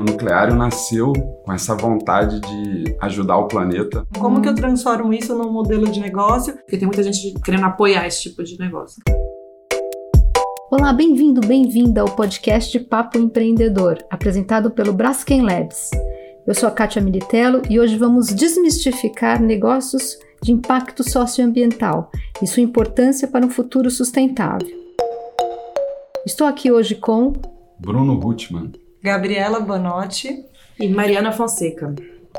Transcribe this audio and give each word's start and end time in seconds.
O 0.00 0.02
Nucleário 0.02 0.56
nasceu 0.56 1.12
com 1.44 1.52
essa 1.52 1.76
vontade 1.76 2.40
de 2.40 2.96
ajudar 3.02 3.36
o 3.36 3.46
planeta. 3.46 4.06
Como 4.18 4.40
que 4.40 4.48
eu 4.48 4.54
transformo 4.54 5.12
isso 5.12 5.36
num 5.36 5.52
modelo 5.52 5.86
de 5.90 6.00
negócio? 6.00 6.54
Porque 6.54 6.78
tem 6.78 6.86
muita 6.86 7.02
gente 7.02 7.38
querendo 7.44 7.66
apoiar 7.66 8.06
esse 8.06 8.22
tipo 8.22 8.42
de 8.42 8.58
negócio. 8.58 9.02
Olá, 10.70 10.94
bem-vindo, 10.94 11.42
bem-vinda 11.42 12.00
ao 12.00 12.08
podcast 12.08 12.72
de 12.72 12.82
Papo 12.82 13.18
Empreendedor, 13.18 13.98
apresentado 14.08 14.70
pelo 14.70 14.94
Braskem 14.94 15.42
Labs. 15.42 15.90
Eu 16.46 16.54
sou 16.54 16.66
a 16.66 16.72
Kátia 16.72 17.02
Militello 17.02 17.60
e 17.68 17.78
hoje 17.78 17.98
vamos 17.98 18.28
desmistificar 18.28 19.38
negócios 19.38 20.16
de 20.42 20.50
impacto 20.50 21.04
socioambiental 21.04 22.10
e 22.42 22.46
sua 22.46 22.62
importância 22.62 23.28
para 23.28 23.44
um 23.44 23.50
futuro 23.50 23.90
sustentável. 23.90 24.66
Estou 26.24 26.46
aqui 26.46 26.72
hoje 26.72 26.94
com 26.94 27.34
Bruno 27.78 28.18
Gutmann. 28.18 28.72
Gabriela 29.02 29.60
Bonotti 29.60 30.44
e 30.78 30.86
Mariana 30.86 31.32
Fonseca. 31.32 31.94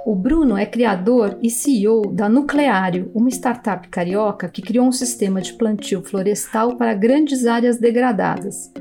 O 0.05 0.15
Bruno 0.15 0.55
é 0.55 0.65
criador 0.65 1.39
e 1.41 1.49
CEO 1.49 2.03
da 2.13 2.29
Nucleário, 2.29 3.11
uma 3.15 3.29
startup 3.29 3.87
carioca 3.87 4.47
que 4.47 4.61
criou 4.61 4.85
um 4.85 4.91
sistema 4.91 5.41
de 5.41 5.53
plantio 5.53 6.03
florestal 6.03 6.75
para 6.75 6.93
grandes 6.93 7.47
áreas 7.47 7.79
degradadas. 7.79 8.71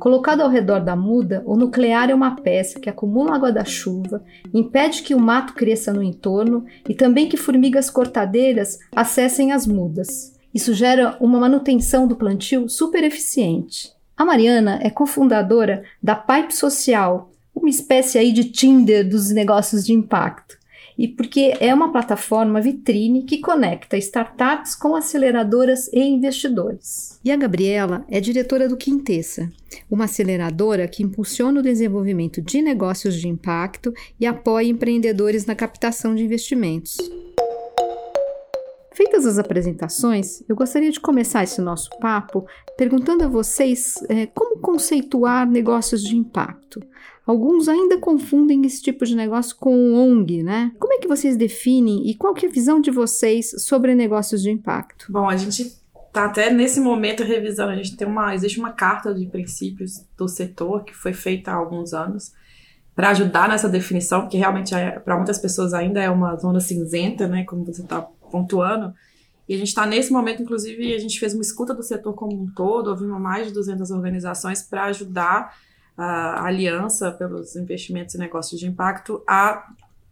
Colocado 0.00 0.40
ao 0.40 0.50
redor 0.50 0.80
da 0.80 0.96
muda, 0.96 1.42
o 1.46 1.56
nuclear 1.56 2.10
é 2.10 2.14
uma 2.14 2.36
peça 2.36 2.78
que 2.80 2.90
acumula 2.90 3.34
água 3.34 3.52
da 3.52 3.64
chuva, 3.64 4.22
impede 4.52 5.02
que 5.02 5.14
o 5.14 5.20
mato 5.20 5.54
cresça 5.54 5.92
no 5.92 6.02
entorno 6.02 6.64
e 6.88 6.94
também 6.94 7.28
que 7.28 7.36
formigas 7.36 7.88
cortadeiras 7.88 8.78
acessem 8.94 9.52
as 9.52 9.66
mudas. 9.66 10.36
Isso 10.52 10.72
gera 10.74 11.16
uma 11.20 11.38
manutenção 11.38 12.06
do 12.06 12.16
plantio 12.16 12.68
super 12.68 13.04
eficiente. 13.04 13.97
A 14.18 14.24
Mariana 14.24 14.80
é 14.82 14.90
cofundadora 14.90 15.84
da 16.02 16.16
Pipe 16.16 16.52
Social, 16.52 17.30
uma 17.54 17.70
espécie 17.70 18.18
aí 18.18 18.32
de 18.32 18.50
Tinder 18.50 19.08
dos 19.08 19.30
negócios 19.30 19.86
de 19.86 19.92
impacto. 19.92 20.58
E 20.98 21.06
porque 21.06 21.54
é 21.60 21.72
uma 21.72 21.92
plataforma 21.92 22.60
vitrine 22.60 23.22
que 23.22 23.38
conecta 23.38 23.96
startups 23.96 24.74
com 24.74 24.96
aceleradoras 24.96 25.88
e 25.92 26.00
investidores. 26.00 27.20
E 27.24 27.30
a 27.30 27.36
Gabriela 27.36 28.04
é 28.08 28.20
diretora 28.20 28.68
do 28.68 28.76
Quintessa, 28.76 29.48
uma 29.88 30.06
aceleradora 30.06 30.88
que 30.88 31.04
impulsiona 31.04 31.60
o 31.60 31.62
desenvolvimento 31.62 32.42
de 32.42 32.60
negócios 32.60 33.14
de 33.14 33.28
impacto 33.28 33.94
e 34.18 34.26
apoia 34.26 34.66
empreendedores 34.66 35.46
na 35.46 35.54
captação 35.54 36.16
de 36.16 36.24
investimentos. 36.24 36.96
Feitas 38.98 39.24
as 39.24 39.38
apresentações, 39.38 40.42
eu 40.48 40.56
gostaria 40.56 40.90
de 40.90 40.98
começar 40.98 41.44
esse 41.44 41.60
nosso 41.60 41.88
papo 42.00 42.44
perguntando 42.76 43.22
a 43.22 43.28
vocês 43.28 43.94
é, 44.08 44.26
como 44.26 44.58
conceituar 44.58 45.48
negócios 45.48 46.02
de 46.02 46.16
impacto. 46.16 46.80
Alguns 47.24 47.68
ainda 47.68 47.98
confundem 47.98 48.66
esse 48.66 48.82
tipo 48.82 49.04
de 49.04 49.14
negócio 49.14 49.54
com 49.54 49.94
ONG, 49.94 50.42
né? 50.42 50.72
Como 50.80 50.92
é 50.92 50.98
que 50.98 51.06
vocês 51.06 51.36
definem 51.36 52.10
e 52.10 52.16
qual 52.16 52.34
que 52.34 52.46
é 52.46 52.48
a 52.48 52.52
visão 52.52 52.80
de 52.80 52.90
vocês 52.90 53.52
sobre 53.58 53.94
negócios 53.94 54.42
de 54.42 54.50
impacto? 54.50 55.06
Bom, 55.12 55.28
a 55.28 55.36
gente 55.36 55.80
tá 56.12 56.24
até 56.24 56.52
nesse 56.52 56.80
momento 56.80 57.22
revisando, 57.22 57.70
a 57.70 57.76
gente 57.76 57.96
tem 57.96 58.08
uma, 58.08 58.34
existe 58.34 58.58
uma 58.58 58.72
carta 58.72 59.14
de 59.14 59.26
princípios 59.26 60.04
do 60.16 60.26
setor 60.26 60.82
que 60.82 60.92
foi 60.92 61.12
feita 61.12 61.52
há 61.52 61.54
alguns 61.54 61.94
anos 61.94 62.32
para 62.96 63.10
ajudar 63.10 63.48
nessa 63.48 63.68
definição, 63.68 64.22
porque 64.22 64.36
realmente 64.36 64.74
é, 64.74 64.98
para 64.98 65.14
muitas 65.14 65.38
pessoas 65.38 65.72
ainda 65.72 66.02
é 66.02 66.10
uma 66.10 66.34
zona 66.34 66.58
cinzenta, 66.58 67.28
né, 67.28 67.44
como 67.44 67.64
você 67.64 67.82
está 67.82 68.04
pontuando. 68.30 68.94
E 69.48 69.54
a 69.54 69.58
gente 69.58 69.68
está 69.68 69.86
nesse 69.86 70.12
momento, 70.12 70.42
inclusive, 70.42 70.94
a 70.94 70.98
gente 70.98 71.18
fez 71.18 71.32
uma 71.32 71.42
escuta 71.42 71.74
do 71.74 71.82
setor 71.82 72.12
como 72.14 72.42
um 72.42 72.50
todo, 72.54 72.88
ouvimos 72.88 73.20
mais 73.20 73.46
de 73.46 73.52
200 73.52 73.90
organizações 73.90 74.62
para 74.62 74.84
ajudar 74.84 75.56
a 75.96 76.44
aliança 76.44 77.10
pelos 77.10 77.56
investimentos 77.56 78.14
e 78.14 78.18
negócios 78.18 78.60
de 78.60 78.66
impacto 78.66 79.22
a 79.26 79.66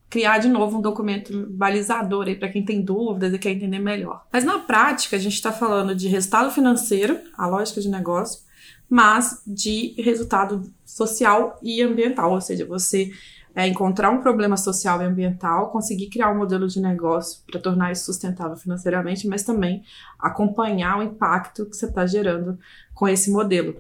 criar 0.09 0.39
de 0.39 0.49
novo 0.49 0.79
um 0.79 0.81
documento 0.81 1.47
balizador 1.51 2.27
aí 2.27 2.35
para 2.35 2.49
quem 2.49 2.65
tem 2.65 2.81
dúvidas 2.81 3.33
e 3.33 3.39
quer 3.39 3.51
entender 3.51 3.79
melhor. 3.79 4.25
Mas 4.33 4.45
na 4.45 4.59
prática, 4.59 5.17
a 5.17 5.19
gente 5.19 5.35
está 5.35 5.53
falando 5.53 5.95
de 5.95 6.09
resultado 6.09 6.51
financeiro, 6.51 7.19
a 7.37 7.47
lógica 7.47 7.81
de 7.81 7.89
negócio, 7.89 8.41
mas 8.89 9.43
de 9.47 9.95
resultado 10.01 10.63
social 10.85 11.59
e 11.63 11.83
ambiental, 11.83 12.33
ou 12.33 12.41
seja, 12.41 12.65
você 12.65 13.11
é 13.57 13.67
encontrar 13.67 14.11
um 14.11 14.21
problema 14.21 14.55
social 14.55 15.01
e 15.01 15.07
ambiental, 15.07 15.71
conseguir 15.71 16.11
criar 16.11 16.31
um 16.31 16.37
modelo 16.37 16.69
de 16.69 16.79
negócio 16.79 17.41
para 17.51 17.59
tornar 17.59 17.91
isso 17.91 18.05
sustentável 18.05 18.55
financeiramente, 18.55 19.27
mas 19.27 19.43
também 19.43 19.83
acompanhar 20.19 20.99
o 20.99 21.03
impacto 21.03 21.65
que 21.65 21.75
você 21.75 21.87
está 21.87 22.05
gerando 22.07 22.59
com 22.95 23.09
esse 23.09 23.31
modelo. 23.31 23.75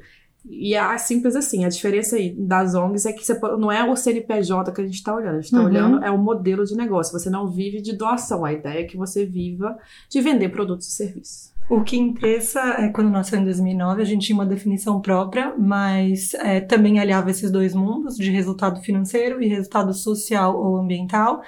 E 0.48 0.75
é 0.75 0.97
simples 0.97 1.36
assim, 1.36 1.66
a 1.66 1.69
diferença 1.69 2.16
aí 2.16 2.32
das 2.32 2.75
ONGs 2.75 3.04
é 3.04 3.12
que 3.12 3.22
você, 3.22 3.38
não 3.38 3.70
é 3.70 3.84
o 3.84 3.94
CNPJ 3.94 4.72
que 4.72 4.81
a 4.81 4.84
gente 4.84 4.94
está 4.94 5.15
olhando, 5.15 5.32
a 5.32 5.41
gente 5.41 5.47
está 5.47 5.59
uhum. 5.59 5.66
olhando 5.66 6.04
é 6.04 6.10
o 6.10 6.16
modelo 6.16 6.65
de 6.65 6.75
negócio. 6.75 7.12
Você 7.12 7.28
não 7.28 7.47
vive 7.47 7.82
de 7.82 7.94
doação, 7.94 8.47
a 8.47 8.54
ideia 8.54 8.81
é 8.81 8.84
que 8.84 8.97
você 8.97 9.26
viva 9.26 9.76
de 10.09 10.22
vender 10.22 10.48
produtos 10.48 10.88
e 10.88 10.92
serviços. 10.92 11.53
O 11.69 11.82
Quintessa, 11.82 12.60
é, 12.78 12.88
quando 12.91 13.10
nasceu 13.10 13.41
em 13.41 13.44
2009, 13.44 14.00
a 14.00 14.04
gente 14.04 14.27
tinha 14.27 14.38
uma 14.38 14.47
definição 14.47 15.00
própria, 15.00 15.53
mas 15.59 16.32
é, 16.34 16.60
também 16.60 17.00
aliava 17.00 17.28
esses 17.28 17.50
dois 17.50 17.75
mundos, 17.75 18.16
de 18.16 18.31
resultado 18.31 18.81
financeiro 18.82 19.43
e 19.43 19.49
resultado 19.49 19.93
social 19.93 20.56
ou 20.56 20.77
ambiental. 20.77 21.43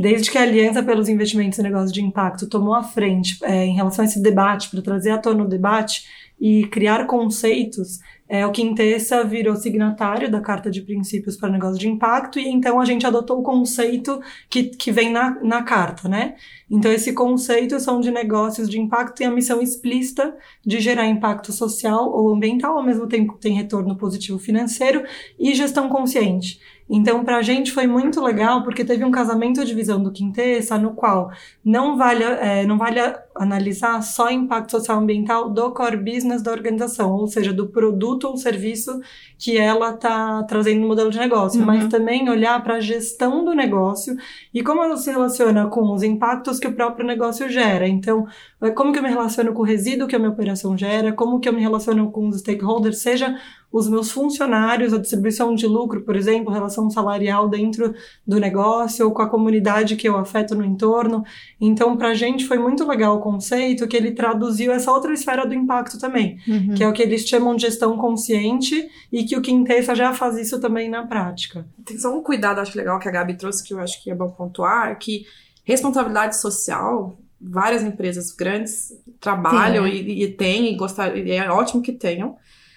Desde 0.00 0.30
que 0.30 0.38
a 0.38 0.42
Aliança 0.42 0.80
pelos 0.80 1.08
Investimentos 1.08 1.58
e 1.58 1.62
Negócios 1.62 1.92
de 1.92 2.00
Impacto 2.00 2.48
tomou 2.48 2.72
a 2.72 2.84
frente 2.84 3.36
é, 3.42 3.66
em 3.66 3.74
relação 3.74 4.04
a 4.04 4.06
esse 4.06 4.22
debate, 4.22 4.70
para 4.70 4.80
trazer 4.80 5.10
à 5.10 5.18
tona 5.18 5.42
o 5.42 5.48
debate 5.48 6.06
e 6.40 6.68
criar 6.68 7.04
conceitos, 7.08 7.98
é, 8.28 8.46
o 8.46 8.52
Quintessa 8.52 9.24
virou 9.24 9.56
signatário 9.56 10.30
da 10.30 10.40
Carta 10.40 10.70
de 10.70 10.82
Princípios 10.82 11.36
para 11.36 11.50
Negócios 11.50 11.80
de 11.80 11.88
Impacto, 11.88 12.38
e 12.38 12.46
então 12.46 12.80
a 12.80 12.84
gente 12.84 13.04
adotou 13.04 13.40
o 13.40 13.42
conceito 13.42 14.20
que, 14.48 14.64
que 14.64 14.92
vem 14.92 15.10
na, 15.10 15.36
na 15.42 15.64
carta, 15.64 16.08
né? 16.08 16.36
Então, 16.70 16.92
esse 16.92 17.12
conceito 17.12 17.80
são 17.80 18.00
de 18.00 18.12
negócios 18.12 18.68
de 18.68 18.78
impacto 18.78 19.16
tem 19.16 19.26
a 19.26 19.32
missão 19.32 19.60
explícita 19.60 20.32
de 20.64 20.78
gerar 20.78 21.08
impacto 21.08 21.50
social 21.50 22.12
ou 22.12 22.32
ambiental, 22.32 22.76
ao 22.76 22.84
mesmo 22.84 23.08
tempo 23.08 23.36
tem 23.40 23.54
retorno 23.54 23.96
positivo 23.96 24.38
financeiro 24.38 25.02
e 25.36 25.54
gestão 25.54 25.88
consciente. 25.88 26.60
Então, 26.90 27.24
para 27.24 27.36
a 27.36 27.42
gente 27.42 27.72
foi 27.72 27.86
muito 27.86 28.20
legal, 28.22 28.62
porque 28.62 28.84
teve 28.84 29.04
um 29.04 29.10
casamento 29.10 29.64
de 29.64 29.74
visão 29.74 30.02
do 30.02 30.10
Quintessa, 30.10 30.78
no 30.78 30.94
qual 30.94 31.30
não 31.64 31.96
vale, 31.96 32.24
é, 32.24 32.64
não 32.66 32.78
vale 32.78 32.98
analisar 33.38 34.02
só 34.02 34.30
impacto 34.30 34.72
social 34.72 34.98
ambiental 34.98 35.50
do 35.50 35.70
core 35.72 35.96
business 35.96 36.42
da 36.42 36.50
organização, 36.50 37.12
ou 37.12 37.26
seja, 37.26 37.52
do 37.52 37.68
produto 37.68 38.24
ou 38.24 38.36
serviço 38.36 39.00
que 39.38 39.56
ela 39.56 39.90
está 39.90 40.42
trazendo 40.42 40.80
no 40.80 40.88
modelo 40.88 41.10
de 41.10 41.18
negócio, 41.18 41.60
uhum. 41.60 41.66
mas 41.66 41.88
também 41.88 42.28
olhar 42.28 42.62
para 42.62 42.74
a 42.74 42.80
gestão 42.80 43.44
do 43.44 43.54
negócio 43.54 44.16
e 44.52 44.62
como 44.62 44.82
ela 44.82 44.96
se 44.96 45.10
relaciona 45.10 45.68
com 45.68 45.92
os 45.92 46.02
impactos 46.02 46.58
que 46.58 46.66
o 46.66 46.74
próprio 46.74 47.06
negócio 47.06 47.48
gera. 47.48 47.86
Então, 47.86 48.26
é, 48.60 48.70
como 48.70 48.92
que 48.92 48.98
eu 48.98 49.02
me 49.02 49.08
relaciono 49.08 49.52
com 49.52 49.62
o 49.62 49.64
resíduo 49.64 50.08
que 50.08 50.16
a 50.16 50.18
minha 50.18 50.30
operação 50.30 50.76
gera, 50.76 51.12
como 51.12 51.38
que 51.38 51.48
eu 51.48 51.52
me 51.52 51.60
relaciono 51.60 52.10
com 52.10 52.28
os 52.28 52.40
stakeholders, 52.40 52.98
seja 52.98 53.38
os 53.70 53.88
meus 53.88 54.10
funcionários, 54.10 54.94
a 54.94 54.98
distribuição 54.98 55.54
de 55.54 55.66
lucro, 55.66 56.00
por 56.00 56.16
exemplo, 56.16 56.52
relação 56.52 56.88
salarial 56.90 57.48
dentro 57.48 57.94
do 58.26 58.40
negócio, 58.40 59.04
ou 59.04 59.12
com 59.12 59.20
a 59.20 59.28
comunidade 59.28 59.94
que 59.94 60.08
eu 60.08 60.16
afeto 60.16 60.54
no 60.54 60.64
entorno. 60.64 61.22
Então, 61.60 61.96
para 61.96 62.08
a 62.08 62.14
gente 62.14 62.46
foi 62.46 62.58
muito 62.58 62.86
legal 62.86 63.20
conceito 63.32 63.86
que 63.86 63.96
ele 63.96 64.12
traduziu 64.12 64.72
essa 64.72 64.90
outra 64.90 65.12
esfera 65.12 65.46
do 65.46 65.54
impacto 65.54 65.98
também, 65.98 66.38
uhum. 66.46 66.74
que 66.74 66.82
é 66.82 66.88
o 66.88 66.92
que 66.92 67.02
eles 67.02 67.28
chamam 67.28 67.54
de 67.54 67.62
gestão 67.62 67.96
consciente 67.98 68.88
e 69.12 69.24
que 69.24 69.36
o 69.36 69.42
Quintessa 69.42 69.94
já 69.94 70.14
faz 70.14 70.38
isso 70.38 70.60
também 70.60 70.88
na 70.88 71.06
prática. 71.06 71.66
Tem 71.84 71.98
só 71.98 72.16
um 72.16 72.22
cuidado, 72.22 72.60
acho 72.60 72.76
legal, 72.76 72.98
que 72.98 73.08
a 73.08 73.12
Gabi 73.12 73.34
trouxe, 73.34 73.62
que 73.62 73.74
eu 73.74 73.80
acho 73.80 74.02
que 74.02 74.10
é 74.10 74.14
bom 74.14 74.30
pontuar, 74.30 74.88
é 74.88 74.94
que 74.94 75.26
responsabilidade 75.64 76.40
social, 76.40 77.18
várias 77.40 77.82
empresas 77.82 78.32
grandes 78.32 78.92
trabalham 79.20 79.84
Sim, 79.84 79.90
é. 79.90 79.94
e, 79.94 80.22
e 80.24 80.32
têm, 80.32 80.72
e, 80.72 80.76
gostar, 80.76 81.16
e 81.16 81.30
é 81.32 81.50
ótimo 81.50 81.82
que 81.82 81.92
tenham, 81.92 82.36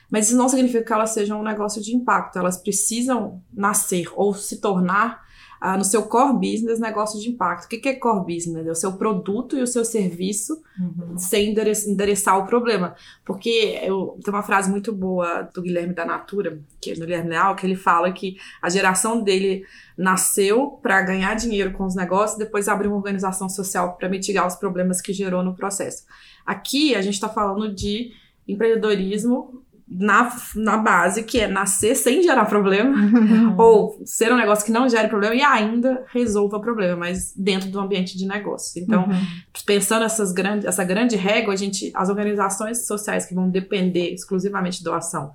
mas 0.09 0.27
isso 0.27 0.37
não 0.37 0.49
significa 0.49 0.83
que 0.83 0.93
elas 0.93 1.11
sejam 1.11 1.39
um 1.39 1.43
negócio 1.43 1.81
de 1.81 1.95
impacto. 1.95 2.37
Elas 2.37 2.57
precisam 2.57 3.41
nascer 3.53 4.09
ou 4.13 4.33
se 4.33 4.59
tornar 4.59 5.21
ah, 5.63 5.77
no 5.77 5.83
seu 5.83 6.01
core 6.01 6.33
business 6.33 6.79
negócio 6.79 7.19
de 7.21 7.29
impacto. 7.29 7.65
O 7.65 7.69
que, 7.69 7.77
que 7.77 7.89
é 7.89 7.93
core 7.93 8.33
business? 8.33 8.65
É 8.65 8.71
o 8.71 8.75
seu 8.75 8.93
produto 8.93 9.55
e 9.55 9.61
o 9.61 9.67
seu 9.67 9.85
serviço 9.85 10.59
uhum. 10.79 11.15
sem 11.15 11.53
endereçar 11.87 12.39
o 12.39 12.47
problema. 12.47 12.95
Porque 13.23 13.79
eu, 13.83 14.17
tem 14.23 14.33
uma 14.33 14.41
frase 14.41 14.71
muito 14.71 14.91
boa 14.91 15.43
do 15.53 15.61
Guilherme 15.61 15.93
da 15.93 16.03
Natura, 16.03 16.59
que 16.81 16.89
é 16.89 16.93
do 16.95 17.01
Guilherme 17.01 17.29
Leal, 17.29 17.55
que 17.55 17.67
ele 17.67 17.75
fala 17.75 18.11
que 18.11 18.37
a 18.59 18.71
geração 18.71 19.21
dele 19.21 19.63
nasceu 19.95 20.79
para 20.81 20.99
ganhar 21.03 21.35
dinheiro 21.35 21.73
com 21.73 21.85
os 21.85 21.93
negócios, 21.93 22.39
depois 22.39 22.67
abrir 22.67 22.87
uma 22.87 22.97
organização 22.97 23.47
social 23.47 23.97
para 23.97 24.09
mitigar 24.09 24.47
os 24.47 24.55
problemas 24.55 24.99
que 24.99 25.13
gerou 25.13 25.43
no 25.43 25.55
processo. 25.55 26.05
Aqui 26.43 26.95
a 26.95 27.03
gente 27.03 27.13
está 27.13 27.29
falando 27.29 27.71
de 27.71 28.11
empreendedorismo 28.47 29.61
na, 29.93 30.33
na 30.55 30.77
base, 30.77 31.23
que 31.23 31.39
é 31.39 31.47
nascer 31.47 31.95
sem 31.95 32.23
gerar 32.23 32.45
problema, 32.45 32.95
ou 33.61 34.01
ser 34.05 34.31
um 34.31 34.37
negócio 34.37 34.65
que 34.65 34.71
não 34.71 34.87
gere 34.87 35.09
problema 35.09 35.35
e 35.35 35.41
ainda 35.41 36.05
resolva 36.13 36.57
o 36.57 36.61
problema, 36.61 36.95
mas 36.95 37.33
dentro 37.35 37.69
do 37.69 37.79
ambiente 37.79 38.17
de 38.17 38.25
negócio. 38.25 38.81
Então, 38.81 39.03
uhum. 39.03 39.25
pensando 39.65 40.05
essas 40.05 40.31
grandes, 40.31 40.65
essa 40.65 40.85
grande 40.85 41.17
régua, 41.17 41.53
a 41.53 41.57
gente, 41.57 41.91
as 41.93 42.07
organizações 42.07 42.87
sociais 42.87 43.25
que 43.25 43.35
vão 43.35 43.49
depender 43.49 44.13
exclusivamente 44.13 44.77
de 44.77 44.85
doação, 44.85 45.33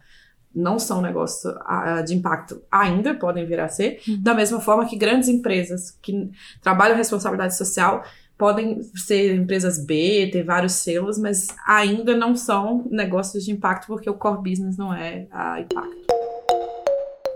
não 0.55 0.79
são 0.79 1.03
negócios 1.03 1.45
uh, 1.45 2.03
de 2.03 2.15
impacto 2.15 2.63
ainda, 2.73 3.13
podem 3.15 3.45
vir 3.45 3.61
a 3.61 3.69
ser, 3.69 4.01
Uhum. 4.09 4.23
da 4.23 4.33
mesma 4.33 4.59
forma 4.59 4.87
que 4.87 4.97
grandes 4.97 5.29
empresas 5.29 5.91
que 6.01 6.31
trabalham 6.63 6.97
responsabilidade 6.97 7.59
social 7.59 8.03
podem 8.39 8.81
ser 8.95 9.35
empresas 9.35 9.85
B, 9.85 10.29
ter 10.33 10.43
vários 10.43 10.73
selos, 10.73 11.19
mas 11.19 11.49
ainda 11.67 12.17
não 12.17 12.37
são 12.37 12.85
negócios 12.91 13.45
de 13.45 13.53
impacto 13.53 13.87
porque 13.87 14.11
o 14.11 14.15
core 14.15 14.51
business 14.51 14.77
não 14.77 14.93
é 14.93 15.27
a 15.31 15.61
impacto. 15.61 16.07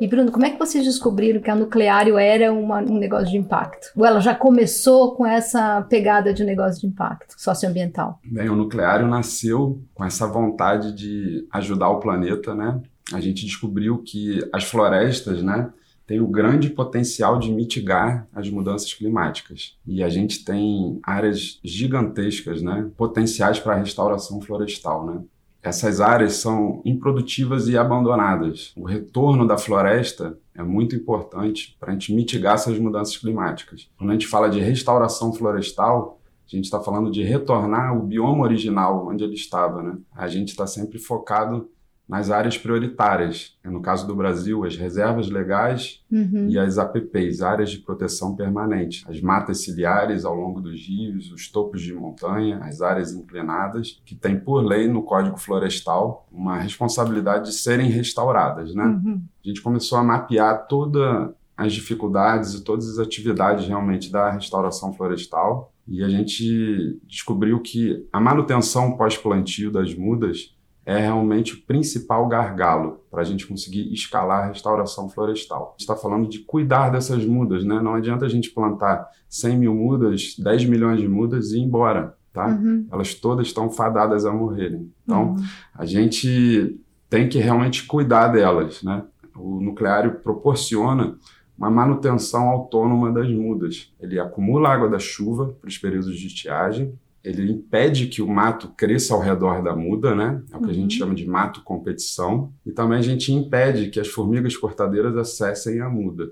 E 0.00 0.06
Bruno, 0.08 0.32
como 0.32 0.46
é 0.46 0.50
que 0.50 0.58
vocês 0.58 0.82
descobriram 0.82 1.42
que 1.42 1.50
a 1.50 1.54
Nucleário 1.54 2.16
era 2.16 2.50
uma- 2.50 2.80
um 2.80 2.98
negócio 2.98 3.30
de 3.30 3.36
impacto? 3.36 3.88
Ou 3.94 4.06
ela 4.06 4.18
já 4.18 4.34
começou 4.34 5.14
com 5.14 5.26
essa 5.26 5.82
pegada 5.90 6.32
de 6.32 6.42
negócio 6.42 6.80
de 6.80 6.86
impacto 6.86 7.34
socioambiental? 7.36 8.18
Bem, 8.24 8.48
o 8.48 8.56
nucleário 8.56 9.06
nasceu 9.06 9.82
com 9.92 10.02
essa 10.02 10.26
vontade 10.26 10.94
de 10.94 11.46
ajudar 11.52 11.90
o 11.90 12.00
planeta, 12.00 12.54
né? 12.54 12.80
A 13.12 13.20
gente 13.20 13.44
descobriu 13.44 13.98
que 13.98 14.38
as 14.54 14.64
florestas, 14.64 15.42
né, 15.42 15.68
têm 16.10 16.20
o 16.20 16.26
grande 16.26 16.68
potencial 16.70 17.38
de 17.38 17.52
mitigar 17.52 18.26
as 18.34 18.50
mudanças 18.50 18.92
climáticas. 18.92 19.78
E 19.86 20.02
a 20.02 20.08
gente 20.08 20.44
tem 20.44 20.98
áreas 21.04 21.60
gigantescas, 21.62 22.60
né, 22.60 22.90
potenciais 22.96 23.60
para 23.60 23.74
a 23.74 23.78
restauração 23.78 24.40
florestal, 24.40 25.06
né? 25.06 25.22
Essas 25.62 26.00
áreas 26.00 26.32
são 26.32 26.82
improdutivas 26.84 27.68
e 27.68 27.78
abandonadas. 27.78 28.72
O 28.76 28.84
retorno 28.84 29.46
da 29.46 29.56
floresta 29.56 30.36
é 30.52 30.64
muito 30.64 30.96
importante 30.96 31.76
para 31.78 31.90
a 31.90 31.92
gente 31.92 32.12
mitigar 32.12 32.54
essas 32.54 32.76
mudanças 32.76 33.16
climáticas. 33.16 33.88
Quando 33.96 34.10
a 34.10 34.14
gente 34.14 34.26
fala 34.26 34.50
de 34.50 34.58
restauração 34.58 35.32
florestal, 35.32 36.18
a 36.44 36.56
gente 36.56 36.64
está 36.64 36.80
falando 36.80 37.08
de 37.08 37.22
retornar 37.22 37.96
o 37.96 38.02
bioma 38.02 38.42
original 38.42 39.06
onde 39.06 39.22
ele 39.22 39.34
estava, 39.34 39.80
né? 39.80 39.96
A 40.16 40.26
gente 40.26 40.48
está 40.48 40.66
sempre 40.66 40.98
focado 40.98 41.70
nas 42.10 42.28
áreas 42.30 42.58
prioritárias. 42.58 43.56
No 43.64 43.80
caso 43.80 44.04
do 44.06 44.16
Brasil, 44.16 44.64
as 44.64 44.76
reservas 44.76 45.30
legais 45.30 46.00
Uhum. 46.10 46.48
e 46.48 46.58
as 46.58 46.76
APPs, 46.76 47.40
áreas 47.40 47.70
de 47.70 47.78
proteção 47.78 48.34
permanente. 48.34 49.04
As 49.08 49.20
matas 49.20 49.62
ciliares 49.62 50.24
ao 50.24 50.34
longo 50.34 50.60
dos 50.60 50.74
rios, 50.80 51.30
os 51.30 51.48
topos 51.48 51.80
de 51.80 51.94
montanha, 51.94 52.58
as 52.64 52.80
áreas 52.82 53.12
inclinadas, 53.12 54.02
que 54.04 54.16
tem 54.16 54.38
por 54.38 54.60
lei 54.64 54.88
no 54.88 55.04
Código 55.04 55.38
Florestal 55.38 56.26
uma 56.32 56.58
responsabilidade 56.58 57.50
de 57.50 57.54
serem 57.54 57.88
restauradas, 57.88 58.74
né? 58.74 58.84
Uhum. 58.84 59.22
a 59.44 59.48
gente 59.48 59.62
começou 59.62 59.96
a 59.96 60.02
mapear 60.02 60.66
todas 60.66 61.30
as 61.56 61.72
dificuldades 61.72 62.54
e 62.54 62.64
todas 62.64 62.88
as 62.88 62.98
atividades 62.98 63.68
realmente 63.68 64.10
da 64.10 64.30
restauração 64.30 64.92
florestal 64.94 65.72
e 65.86 66.02
a 66.02 66.08
gente 66.08 66.98
descobriu 67.06 67.60
que 67.60 68.06
a 68.12 68.18
manutenção 68.20 68.96
pós-plantio 68.96 69.70
das 69.70 69.94
mudas 69.94 70.56
é 70.84 70.98
realmente 70.98 71.54
o 71.54 71.62
principal 71.62 72.26
gargalo 72.26 73.00
para 73.10 73.20
a 73.20 73.24
gente 73.24 73.46
conseguir 73.46 73.92
escalar 73.92 74.44
a 74.44 74.46
restauração 74.48 75.08
florestal. 75.08 75.68
A 75.68 75.70
gente 75.72 75.80
está 75.80 75.94
falando 75.96 76.28
de 76.28 76.40
cuidar 76.40 76.90
dessas 76.90 77.24
mudas, 77.24 77.64
né? 77.64 77.80
Não 77.80 77.94
adianta 77.94 78.24
a 78.24 78.28
gente 78.28 78.50
plantar 78.50 79.08
100 79.28 79.58
mil 79.58 79.74
mudas, 79.74 80.34
10 80.38 80.64
milhões 80.64 81.00
de 81.00 81.06
mudas 81.08 81.52
e 81.52 81.58
ir 81.58 81.62
embora, 81.62 82.16
tá? 82.32 82.46
Uhum. 82.48 82.86
Elas 82.90 83.14
todas 83.14 83.46
estão 83.46 83.70
fadadas 83.70 84.24
a 84.24 84.32
morrerem. 84.32 84.90
Então, 85.04 85.34
Uhum. 85.34 85.44
a 85.74 85.84
gente 85.84 86.80
tem 87.08 87.28
que 87.28 87.38
realmente 87.38 87.86
cuidar 87.86 88.28
delas, 88.28 88.82
né? 88.82 89.02
O 89.36 89.60
nucleário 89.60 90.16
proporciona 90.20 91.16
uma 91.58 91.70
manutenção 91.70 92.48
autônoma 92.48 93.12
das 93.12 93.28
mudas. 93.30 93.92
Ele 94.00 94.18
acumula 94.18 94.70
água 94.70 94.88
da 94.88 94.98
chuva 94.98 95.54
para 95.60 95.68
os 95.68 95.76
períodos 95.76 96.18
de 96.18 96.26
estiagem, 96.26 96.94
ele 97.22 97.50
impede 97.52 98.06
que 98.06 98.22
o 98.22 98.28
mato 98.28 98.68
cresça 98.76 99.14
ao 99.14 99.20
redor 99.20 99.62
da 99.62 99.74
muda, 99.76 100.14
né? 100.14 100.42
É 100.52 100.56
o 100.56 100.60
que 100.62 100.70
a 100.70 100.74
gente 100.74 100.94
Uhum. 100.94 100.98
chama 100.98 101.14
de 101.14 101.26
mato 101.26 101.62
competição, 101.62 102.52
e 102.64 102.72
também 102.72 102.98
a 102.98 103.02
gente 103.02 103.32
impede 103.32 103.90
que 103.90 104.00
as 104.00 104.08
formigas 104.08 104.56
cortadeiras 104.56 105.16
acessem 105.16 105.80
a 105.80 105.88
muda. 105.88 106.30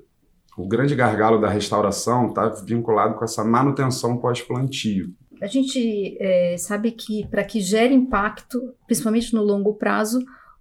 O 0.56 0.66
grande 0.66 0.94
gargalo 0.94 1.40
da 1.40 1.48
restauração 1.48 2.28
está 2.28 2.48
vinculado 2.48 3.14
com 3.14 3.24
essa 3.24 3.44
manutenção 3.44 4.16
pós-plantio. 4.16 5.12
A 5.40 5.46
gente 5.46 6.16
é, 6.20 6.56
sabe 6.58 6.90
que 6.90 7.24
para 7.28 7.44
que 7.44 7.60
gere 7.60 7.94
impacto, 7.94 8.60
principalmente 8.86 9.32
no 9.34 9.42
longo 9.44 9.74
prazo, 9.74 10.18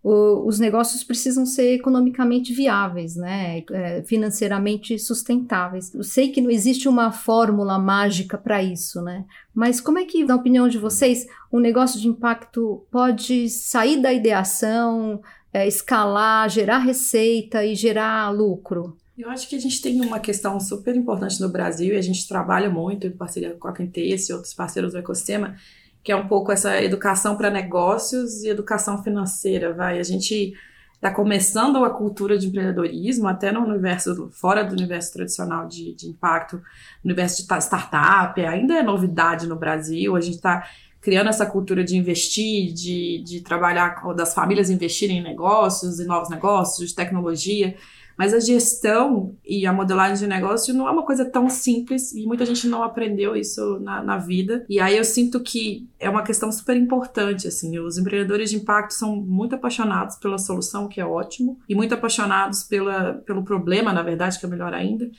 os 0.09 0.59
negócios 0.59 1.03
precisam 1.03 1.45
ser 1.45 1.73
economicamente 1.73 2.53
viáveis, 2.53 3.15
né? 3.15 3.63
É, 3.71 4.03
financeiramente 4.03 4.97
sustentáveis. 4.97 5.93
Eu 5.93 6.03
sei 6.03 6.29
que 6.29 6.39
não 6.39 6.49
existe 6.49 6.87
uma 6.87 7.11
fórmula 7.11 7.77
mágica 7.77 8.37
para 8.37 8.63
isso, 8.63 9.01
né? 9.01 9.25
Mas 9.53 9.81
como 9.81 9.99
é 9.99 10.05
que, 10.05 10.23
na 10.23 10.35
opinião 10.35 10.69
de 10.69 10.77
vocês, 10.77 11.27
um 11.51 11.59
negócio 11.59 11.99
de 11.99 12.07
impacto 12.07 12.85
pode 12.89 13.49
sair 13.49 14.01
da 14.01 14.13
ideação, 14.13 15.21
é, 15.51 15.67
escalar, 15.67 16.49
gerar 16.49 16.79
receita 16.79 17.65
e 17.65 17.75
gerar 17.75 18.29
lucro? 18.29 18.95
Eu 19.17 19.29
acho 19.29 19.49
que 19.49 19.55
a 19.55 19.59
gente 19.59 19.81
tem 19.81 19.99
uma 19.99 20.19
questão 20.19 20.59
super 20.59 20.95
importante 20.95 21.41
no 21.41 21.49
Brasil 21.49 21.95
e 21.95 21.97
a 21.97 22.01
gente 22.01 22.27
trabalha 22.27 22.69
muito 22.69 23.07
em 23.07 23.11
parceria 23.11 23.55
com 23.55 23.67
a 23.67 23.73
Quintesse 23.73 24.31
e 24.31 24.35
outros 24.35 24.53
parceiros 24.53 24.93
do 24.93 24.99
ecossistema, 24.99 25.55
que 26.03 26.11
é 26.11 26.15
um 26.15 26.27
pouco 26.27 26.51
essa 26.51 26.81
educação 26.81 27.35
para 27.35 27.49
negócios 27.49 28.43
e 28.43 28.49
educação 28.49 29.03
financeira, 29.03 29.73
vai. 29.73 29.99
A 29.99 30.03
gente 30.03 30.53
está 30.95 31.11
começando 31.11 31.83
a 31.83 31.89
cultura 31.89 32.37
de 32.37 32.47
empreendedorismo 32.47 33.27
até 33.27 33.51
no 33.51 33.61
universo, 33.61 34.29
fora 34.31 34.63
do 34.63 34.73
universo 34.73 35.13
tradicional 35.13 35.67
de, 35.67 35.93
de 35.93 36.07
impacto, 36.07 36.57
no 36.57 37.11
universo 37.11 37.41
de 37.41 37.47
ta- 37.47 37.59
startup, 37.59 38.39
ainda 38.43 38.73
é 38.75 38.81
novidade 38.81 39.47
no 39.47 39.55
Brasil, 39.55 40.15
a 40.15 40.21
gente 40.21 40.35
está 40.35 40.67
criando 40.99 41.29
essa 41.29 41.45
cultura 41.45 41.83
de 41.83 41.95
investir, 41.95 42.73
de, 42.73 43.23
de 43.23 43.41
trabalhar, 43.41 44.01
das 44.15 44.33
famílias 44.33 44.69
investirem 44.69 45.19
em 45.19 45.23
negócios, 45.23 45.99
em 45.99 46.05
novos 46.05 46.29
negócios, 46.29 46.89
de 46.89 46.95
tecnologia, 46.95 47.75
mas 48.17 48.33
a 48.33 48.39
gestão 48.39 49.35
e 49.45 49.65
a 49.65 49.71
modelagem 49.71 50.17
de 50.17 50.27
negócio 50.27 50.73
não 50.73 50.87
é 50.87 50.91
uma 50.91 51.05
coisa 51.05 51.23
tão 51.23 51.49
simples 51.49 52.11
e 52.13 52.25
muita 52.25 52.45
gente 52.45 52.67
não 52.67 52.81
aprendeu 52.83 53.35
isso 53.35 53.79
na, 53.79 54.01
na 54.03 54.17
vida. 54.17 54.65
E 54.67 54.79
aí 54.79 54.97
eu 54.97 55.03
sinto 55.03 55.39
que 55.39 55.87
é 55.99 56.09
uma 56.09 56.23
questão 56.23 56.51
super 56.51 56.75
importante, 56.75 57.47
assim. 57.47 57.77
Os 57.79 57.97
empreendedores 57.97 58.49
de 58.49 58.55
impacto 58.57 58.93
são 58.93 59.15
muito 59.15 59.55
apaixonados 59.55 60.15
pela 60.17 60.37
solução, 60.37 60.85
o 60.85 60.89
que 60.89 60.99
é 60.99 61.05
ótimo, 61.05 61.59
e 61.69 61.75
muito 61.75 61.93
apaixonados 61.93 62.63
pela, 62.63 63.13
pelo 63.25 63.43
problema, 63.43 63.93
na 63.93 64.01
verdade, 64.01 64.39
que 64.39 64.45
é 64.45 64.49
melhor 64.49 64.73
ainda. 64.73 65.09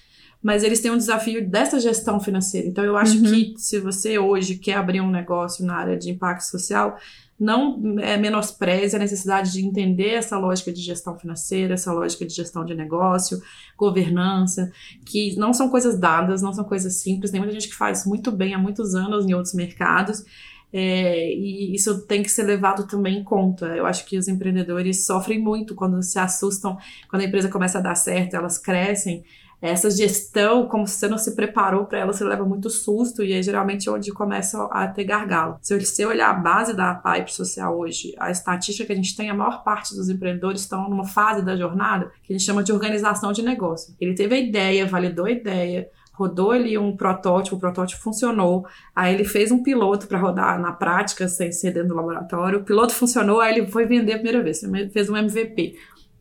Mas 0.43 0.63
eles 0.63 0.81
têm 0.81 0.91
um 0.93 0.97
desafio 0.97 1.49
dessa 1.49 1.81
gestão 1.81 2.21
financeira. 2.21 2.69
Então 2.69 2.85
eu 2.85 2.97
acho 2.97 3.17
Uhum. 3.19 3.25
que 3.25 3.55
se 3.57 3.81
você 3.81 4.19
hoje 4.19 4.55
quer 4.57 4.75
abrir 4.75 5.01
um 5.01 5.11
negócio 5.11 5.65
na 5.65 5.75
área 5.77 5.97
de 5.97 6.11
impacto 6.11 6.43
social, 6.43 6.97
não 7.39 7.99
é, 8.01 8.17
menospreze 8.17 8.97
a 8.97 8.99
necessidade 8.99 9.53
de 9.53 9.65
entender 9.65 10.15
essa 10.15 10.37
lógica 10.37 10.73
de 10.73 10.81
gestão 10.83 11.17
financeira, 11.17 11.75
essa 11.75 11.93
lógica 11.93 12.27
de 12.27 12.35
gestão 12.35 12.65
de 12.65 12.75
negócio, 12.75 13.41
governança, 13.77 14.73
que 15.07 15.37
não 15.37 15.53
são 15.53 15.69
coisas 15.69 15.99
dadas, 15.99 16.43
não 16.43 16.53
são 16.53 16.65
coisas 16.65 16.95
simples. 16.95 17.31
Tem 17.31 17.41
muita 17.41 17.55
gente 17.55 17.69
que 17.69 17.77
faz 17.77 18.05
muito 18.05 18.33
bem 18.33 18.55
há 18.55 18.59
muitos 18.59 18.95
anos 18.95 19.27
em 19.27 19.35
outros 19.35 19.55
mercados. 19.55 20.25
é, 20.73 21.33
e 21.33 21.75
isso 21.75 22.07
tem 22.07 22.23
que 22.23 22.31
ser 22.31 22.43
levado 22.43 22.87
também 22.87 23.19
em 23.19 23.25
conta. 23.25 23.67
Eu 23.67 23.87
acho 23.87 24.05
que 24.05 24.19
os 24.19 24.29
empreendedores 24.29 25.07
sofrem 25.07 25.39
muito 25.39 25.75
quando 25.75 26.03
se 26.03 26.19
assustam, 26.19 26.77
quando 27.09 27.23
a 27.23 27.25
empresa 27.25 27.49
começa 27.49 27.79
a 27.79 27.81
dar 27.83 27.95
certo, 27.95 28.35
elas 28.35 28.59
crescem. 28.59 29.25
Essa 29.61 29.91
gestão, 29.91 30.69
como 30.69 30.87
você 30.87 31.09
não 31.09 31.19
se 31.19 31.35
preparou 31.35 31.85
para 31.85 31.99
ela, 31.99 32.13
você 32.13 32.23
leva 32.25 32.45
muito 32.45 32.71
susto 32.71 33.25
e 33.25 33.33
é 33.33 33.43
geralmente 33.43 33.91
onde 33.91 34.13
começa 34.13 34.65
a 34.71 34.87
ter 34.87 35.05
gargalo. 35.05 35.59
Se 35.61 35.77
você 35.79 36.07
olhar 36.07 36.31
a 36.31 36.35
base 36.35 36.75
da 36.75 36.95
Pipe 36.95 37.33
Social 37.33 37.77
hoje, 37.77 38.15
a 38.19 38.31
estatística 38.31 38.87
que 38.87 38.93
a 38.93 38.97
gente 38.97 39.17
tem, 39.17 39.31
a 39.31 39.35
maior 39.35 39.65
parte 39.65 39.97
dos 39.97 40.09
empreendedores 40.09 40.61
estão 40.61 40.89
numa 40.89 41.07
fase 41.07 41.45
da 41.45 41.57
jornada 41.57 42.13
que 42.23 42.33
a 42.33 42.37
gente 42.37 42.47
chama 42.47 42.63
de 42.63 42.73
organização 42.73 43.33
de 43.33 43.43
negócio. 43.43 43.95
Ele 44.01 44.15
teve 44.15 44.37
a 44.37 44.39
ideia, 44.39 44.87
validou 44.87 45.27
a 45.27 45.31
ideia, 45.33 45.89
rodou 46.13 46.53
ali 46.53 46.77
um 46.77 46.97
protótipo, 46.97 47.57
o 47.57 47.61
protótipo 47.61 48.03
funcionou, 48.03 48.67
aí 48.95 49.15
ele 49.15 49.25
fez 49.25 49.53
um 49.53 49.63
piloto 49.63 50.07
para 50.07 50.19
rodar 50.19 50.61
na 50.61 50.73
prática, 50.73 51.29
sem 51.29 51.53
ser 51.53 51.73
dentro 51.73 51.91
do 51.91 51.95
laboratório, 51.95 52.59
o 52.59 52.65
piloto 52.65 52.93
funcionou, 52.93 53.41
aí 53.41 53.57
ele 53.57 53.69
foi 53.69 53.87
vender 53.87 54.15
a 54.15 54.17
primeira 54.17 54.43
vez, 54.43 54.61
fez 54.93 55.09
um 55.09 55.17
MVP. 55.17 55.77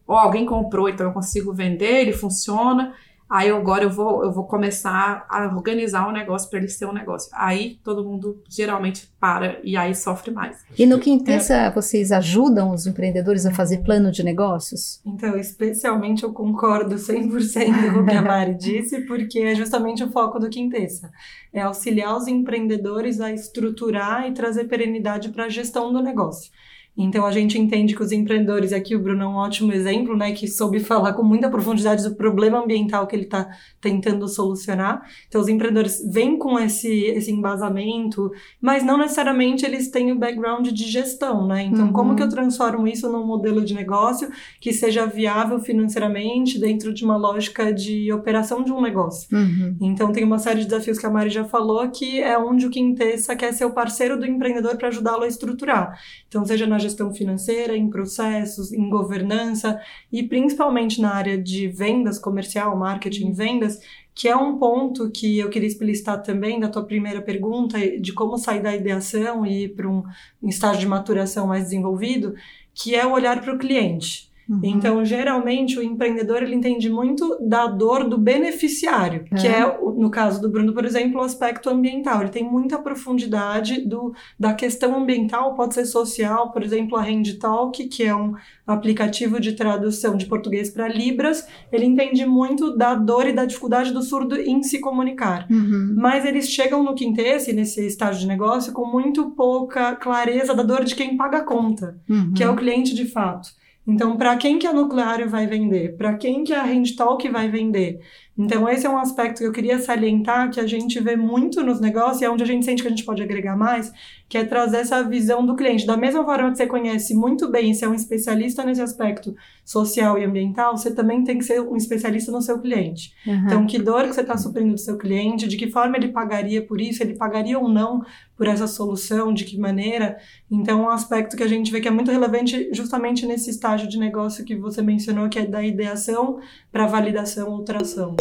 Ou 0.06 0.15
alguém 0.15 0.46
comprou, 0.46 0.88
então 0.88 1.08
eu 1.08 1.13
consigo 1.13 1.51
vender, 1.51 2.01
ele 2.01 2.13
funciona, 2.13 2.94
Aí 3.30 3.50
agora 3.50 3.84
eu 3.84 3.90
vou, 3.90 4.24
eu 4.24 4.32
vou 4.32 4.46
começar 4.46 5.26
a 5.30 5.46
organizar 5.54 6.08
o 6.08 6.10
um 6.10 6.14
negócio 6.14 6.50
para 6.50 6.60
ele 6.60 6.70
ser 6.70 6.86
um 6.86 6.94
negócio. 6.94 7.30
Aí 7.34 7.78
todo 7.84 8.04
mundo 8.04 8.42
geralmente 8.50 9.12
para 9.20 9.60
e 9.64 9.76
aí 9.76 9.94
sofre 9.94 10.32
mais. 10.32 10.64
E 10.78 10.86
no 10.86 10.98
Quintessa, 10.98 11.70
vocês 11.70 12.12
ajudam 12.12 12.72
os 12.72 12.88
empreendedores 12.88 13.46
a 13.46 13.52
fazer 13.52 13.80
plano 13.80 14.12
de 14.12 14.24
negócios? 14.24 15.02
Então, 15.06 15.38
especialmente 15.38 16.24
eu 16.24 16.32
concordo 16.32 16.96
100% 16.96 17.94
com 17.94 18.00
o 18.00 18.06
que 18.06 18.16
a 18.16 18.22
Mari 18.22 18.56
disse, 18.60 19.02
porque 19.02 19.40
é 19.40 19.56
justamente 19.56 20.04
o 20.04 20.10
foco 20.10 20.40
do 20.40 20.50
Quintessa. 20.50 21.12
É 21.52 21.62
auxiliar 21.62 22.16
os 22.16 22.28
empreendedores 22.28 23.20
a 23.20 23.32
estruturar 23.32 24.28
e 24.28 24.34
trazer 24.34 24.66
perenidade 24.66 25.30
para 25.30 25.46
a 25.46 25.50
gestão 25.50 25.92
do 25.92 26.02
negócio. 26.02 26.52
Então 26.98 27.25
a 27.25 27.32
gente 27.32 27.60
entende 27.60 27.96
que 27.96 28.01
os 28.01 28.12
empreendedores, 28.12 28.74
aqui 28.74 28.96
o 28.96 29.00
Bruno 29.00 29.24
é 29.24 29.27
um 29.27 29.36
ótimo 29.36 29.72
exemplo, 29.72 30.18
né, 30.18 30.32
que 30.32 30.48
soube 30.48 30.80
falar 30.80 31.13
com 31.13 31.24
muita 31.24 31.50
profundidade 31.50 32.04
do 32.04 32.16
problema 32.16 32.60
ambiental 32.60 33.06
que 33.06 33.16
ele 33.16 33.25
está 33.25 33.48
tentando 33.80 34.27
solucionar. 34.27 35.04
Então 35.27 35.39
os 35.39 35.48
empreendedores 35.48 36.01
vêm 36.12 36.38
com 36.38 36.60
esse, 36.60 36.92
esse 37.06 37.32
embasamento, 37.32 38.32
mas 38.60 38.84
não 38.84 38.98
necessariamente 38.98 39.66
eles 39.66 39.89
têm 39.89 40.12
o 40.12 40.18
background 40.18 40.70
de 40.70 40.84
gestão, 40.86 41.48
né? 41.48 41.63
Então 41.63 41.88
uhum. 41.88 41.94
como 41.94 42.16
que 42.16 42.24
eu 42.24 42.30
transformo 42.30 42.88
isso 42.88 43.12
num 43.12 43.25
modelo 43.25 43.63
de 43.63 43.75
negócio 43.75 44.30
que 44.60 44.74
seja 44.74 45.06
viável 45.06 45.60
financeiramente 45.60 46.60
dentro 46.60 46.94
de 46.94 47.06
uma 47.06 47.18
lógica 47.18 47.72
de 47.72 48.12
operação 48.12 48.63
de 48.63 48.72
um 48.72 48.82
negócio? 48.82 49.27
Uhum. 49.32 49.75
Então 49.82 50.12
tem 50.12 50.24
uma 50.24 50.39
série 50.39 50.62
de 50.62 50.66
desafios 50.66 50.98
que 50.98 51.06
a 51.06 51.10
Mari 51.10 51.30
já 51.30 51.44
falou 51.44 51.88
que 51.89 52.20
é 52.20 52.38
onde 52.39 52.66
o 52.66 52.70
Quintessa 52.72 53.36
quer 53.36 53.54
ser 53.54 53.66
o 53.66 53.72
parceiro 53.72 54.18
do 54.18 54.25
empreendedor 54.25 54.77
para 54.77 54.88
ajudá-lo 54.88 55.24
a 55.24 55.27
estruturar. 55.27 56.00
Então 56.27 56.44
seja 56.44 56.66
na 56.66 56.87
gestão 56.88 57.13
financeira, 57.13 57.75
em 57.75 57.89
processos, 57.89 58.72
em 58.72 58.89
governança 58.89 59.79
e 60.12 60.24
principalmente 60.24 61.01
na 61.01 61.13
área 61.13 61.38
de 61.38 61.67
vendas 61.67 62.17
comercial, 62.17 62.75
marketing, 62.77 63.32
vendas, 63.32 63.79
que 64.15 64.27
é 64.27 64.36
um 64.36 64.58
ponto 64.58 65.12
que 65.12 65.38
eu 65.38 65.50
queria 65.50 65.67
explicitar 65.67 66.24
também 66.24 66.60
da 66.60 66.67
tua 66.67 66.84
primeira 66.84 67.22
pergunta 67.22 67.77
de 68.00 68.13
como 68.13 68.38
sair 68.38 68.62
da 68.63 68.75
ideação 68.75 69.46
e 69.46 69.65
ir 69.65 69.75
para 69.75 69.88
um 69.88 70.03
estágio 70.44 70.79
de 70.79 70.88
maturação 70.88 71.46
mais 71.46 71.65
desenvolvido, 71.65 72.34
que 72.74 72.96
é 72.96 73.06
o 73.06 73.12
olhar 73.12 73.41
para 73.41 73.53
o 73.53 73.60
cliente. 73.60 74.27
Uhum. 74.50 74.62
Então, 74.63 75.04
geralmente, 75.04 75.77
o 75.77 75.84
empreendedor 75.84 76.42
ele 76.42 76.56
entende 76.56 76.89
muito 76.89 77.38
da 77.42 77.68
dor 77.68 78.08
do 78.08 78.18
beneficiário, 78.18 79.25
é. 79.32 79.36
que 79.36 79.48
é, 79.48 79.77
no 79.98 80.10
caso 80.10 80.42
do 80.42 80.50
Bruno, 80.50 80.74
por 80.74 80.86
exemplo, 80.86 81.20
o 81.20 81.24
aspecto 81.24 81.70
ambiental. 81.70 82.22
Ele 82.22 82.30
tem 82.30 82.44
muita 82.44 82.80
profundidade 82.80 83.82
do, 83.82 84.13
da 84.39 84.54
questão 84.54 84.98
ambiental, 84.98 85.54
pode 85.54 85.74
ser 85.74 85.86
social, 85.86 86.51
por 86.51 86.63
exemplo, 86.63 86.98
a 86.98 87.04
HandTalk, 87.04 87.88
que 87.88 88.04
é 88.04 88.16
um 88.16 88.36
aplicativo 88.66 89.39
de 89.39 89.54
tradução 89.54 90.16
de 90.16 90.25
português 90.25 90.70
para 90.70 90.88
Libras. 90.88 91.46
Ele 91.72 91.86
entende 91.86 92.25
muito 92.25 92.75
da 92.75 92.96
dor 92.96 93.27
e 93.27 93.34
da 93.34 93.46
dificuldade 93.46 93.92
do 93.92 94.01
surdo 94.01 94.39
em 94.39 94.63
se 94.63 94.80
comunicar. 94.80 95.46
Uhum. 95.50 95.96
Mas 95.98 96.25
eles 96.25 96.50
chegam 96.50 96.84
no 96.84 96.96
Quintesse, 96.96 97.51
nesse 97.51 97.86
estágio 97.86 98.22
de 98.22 98.27
negócio, 98.27 98.72
com 98.72 98.86
muito 98.86 99.32
pouca 99.32 99.96
clareza 99.96 100.54
da 100.54 100.63
dor 100.63 100.86
de 100.86 100.96
quem 100.96 101.18
paga 101.18 101.39
a 101.39 101.44
conta, 101.44 101.98
uhum. 102.10 102.34
que 102.34 102.44
é 102.44 102.50
o 102.50 102.56
cliente 102.56 102.96
de 102.96 103.06
fato. 103.06 103.57
Então, 103.88 104.17
para 104.17 104.36
quem 104.36 104.60
que 104.60 104.67
a 104.67 104.74
Nucleário 104.74 105.29
vai 105.29 105.48
vender? 105.48 105.96
Para 105.96 106.17
quem 106.17 106.44
que 106.44 106.53
a 106.53 106.62
Handtalk 106.62 107.29
vai 107.29 107.50
vender? 107.50 108.01
Então, 108.38 108.67
esse 108.67 108.86
é 108.86 108.89
um 108.89 108.98
aspecto 108.98 109.38
que 109.39 109.46
eu 109.46 109.51
queria 109.53 109.79
salientar, 109.79 110.51
que 110.51 110.60
a 110.60 110.67
gente 110.67 111.00
vê 111.00 111.15
muito 111.15 111.63
nos 111.63 111.79
negócios, 111.79 112.22
e 112.22 112.25
é 112.25 112.29
onde 112.29 112.44
a 112.44 112.46
gente 112.46 112.65
sente 112.65 112.82
que 112.82 112.88
a 112.88 112.91
gente 112.91 113.06
pode 113.06 113.24
agregar 113.24 113.56
mais, 113.56 113.91
que 114.27 114.38
é 114.38 114.44
trazer 114.44 114.77
essa 114.77 115.01
visão 115.03 115.46
do 115.46 115.56
cliente. 115.56 115.86
Da 115.88 115.96
mesma 115.96 116.25
forma 116.25 116.51
que 116.51 116.58
você 116.58 116.67
conhece 116.67 117.15
muito 117.15 117.50
bem, 117.50 117.74
você 117.74 117.86
é 117.86 117.88
um 117.88 117.94
especialista 117.94 118.62
nesse 118.65 118.82
aspecto 118.82 119.34
social 119.68 120.18
e 120.18 120.24
ambiental, 120.24 120.78
você 120.78 120.90
também 120.90 121.26
tem 121.26 121.38
que 121.38 121.44
ser 121.44 121.60
um 121.60 121.76
especialista 121.76 122.32
no 122.32 122.42
seu 122.42 122.58
cliente. 122.58 123.14
Uhum. 123.28 123.44
Então, 123.46 123.68
que 123.68 123.78
dor 123.78 124.04
que 124.04 124.14
você 124.14 124.22
está 124.22 124.38
suprindo 124.38 124.72
do 124.72 124.80
seu 124.80 124.98
cliente, 124.98 125.46
de 125.46 125.58
que 125.58 125.70
forma 125.70 125.98
ele 125.98 126.08
pagaria 126.08 126.66
por 126.66 126.80
isso, 126.80 127.04
ele 127.04 127.16
pagaria 127.16 127.60
ou 127.60 127.68
não 127.68 128.02
por 128.38 128.48
essa 128.48 128.66
solução, 128.66 129.34
de 129.34 129.44
que 129.44 129.60
maneira. 129.60 130.18
Então, 130.50 130.84
um 130.84 130.90
aspecto 130.90 131.36
que 131.36 131.44
a 131.44 131.48
gente 131.50 131.70
vê 131.70 131.82
que 131.82 131.88
é 131.90 131.92
muito 131.92 132.10
relevante 132.10 132.70
justamente 132.72 133.26
nesse 133.26 133.50
estágio 133.50 133.90
de 133.90 134.00
negócio 134.00 134.46
que 134.46 134.56
você 134.56 134.82
mencionou, 134.82 135.28
que 135.28 135.38
é 135.38 135.46
da 135.46 135.62
ideação 135.62 136.40
para 136.72 136.88
validação 136.88 137.52
ou 137.52 137.62
tração. 137.66 138.16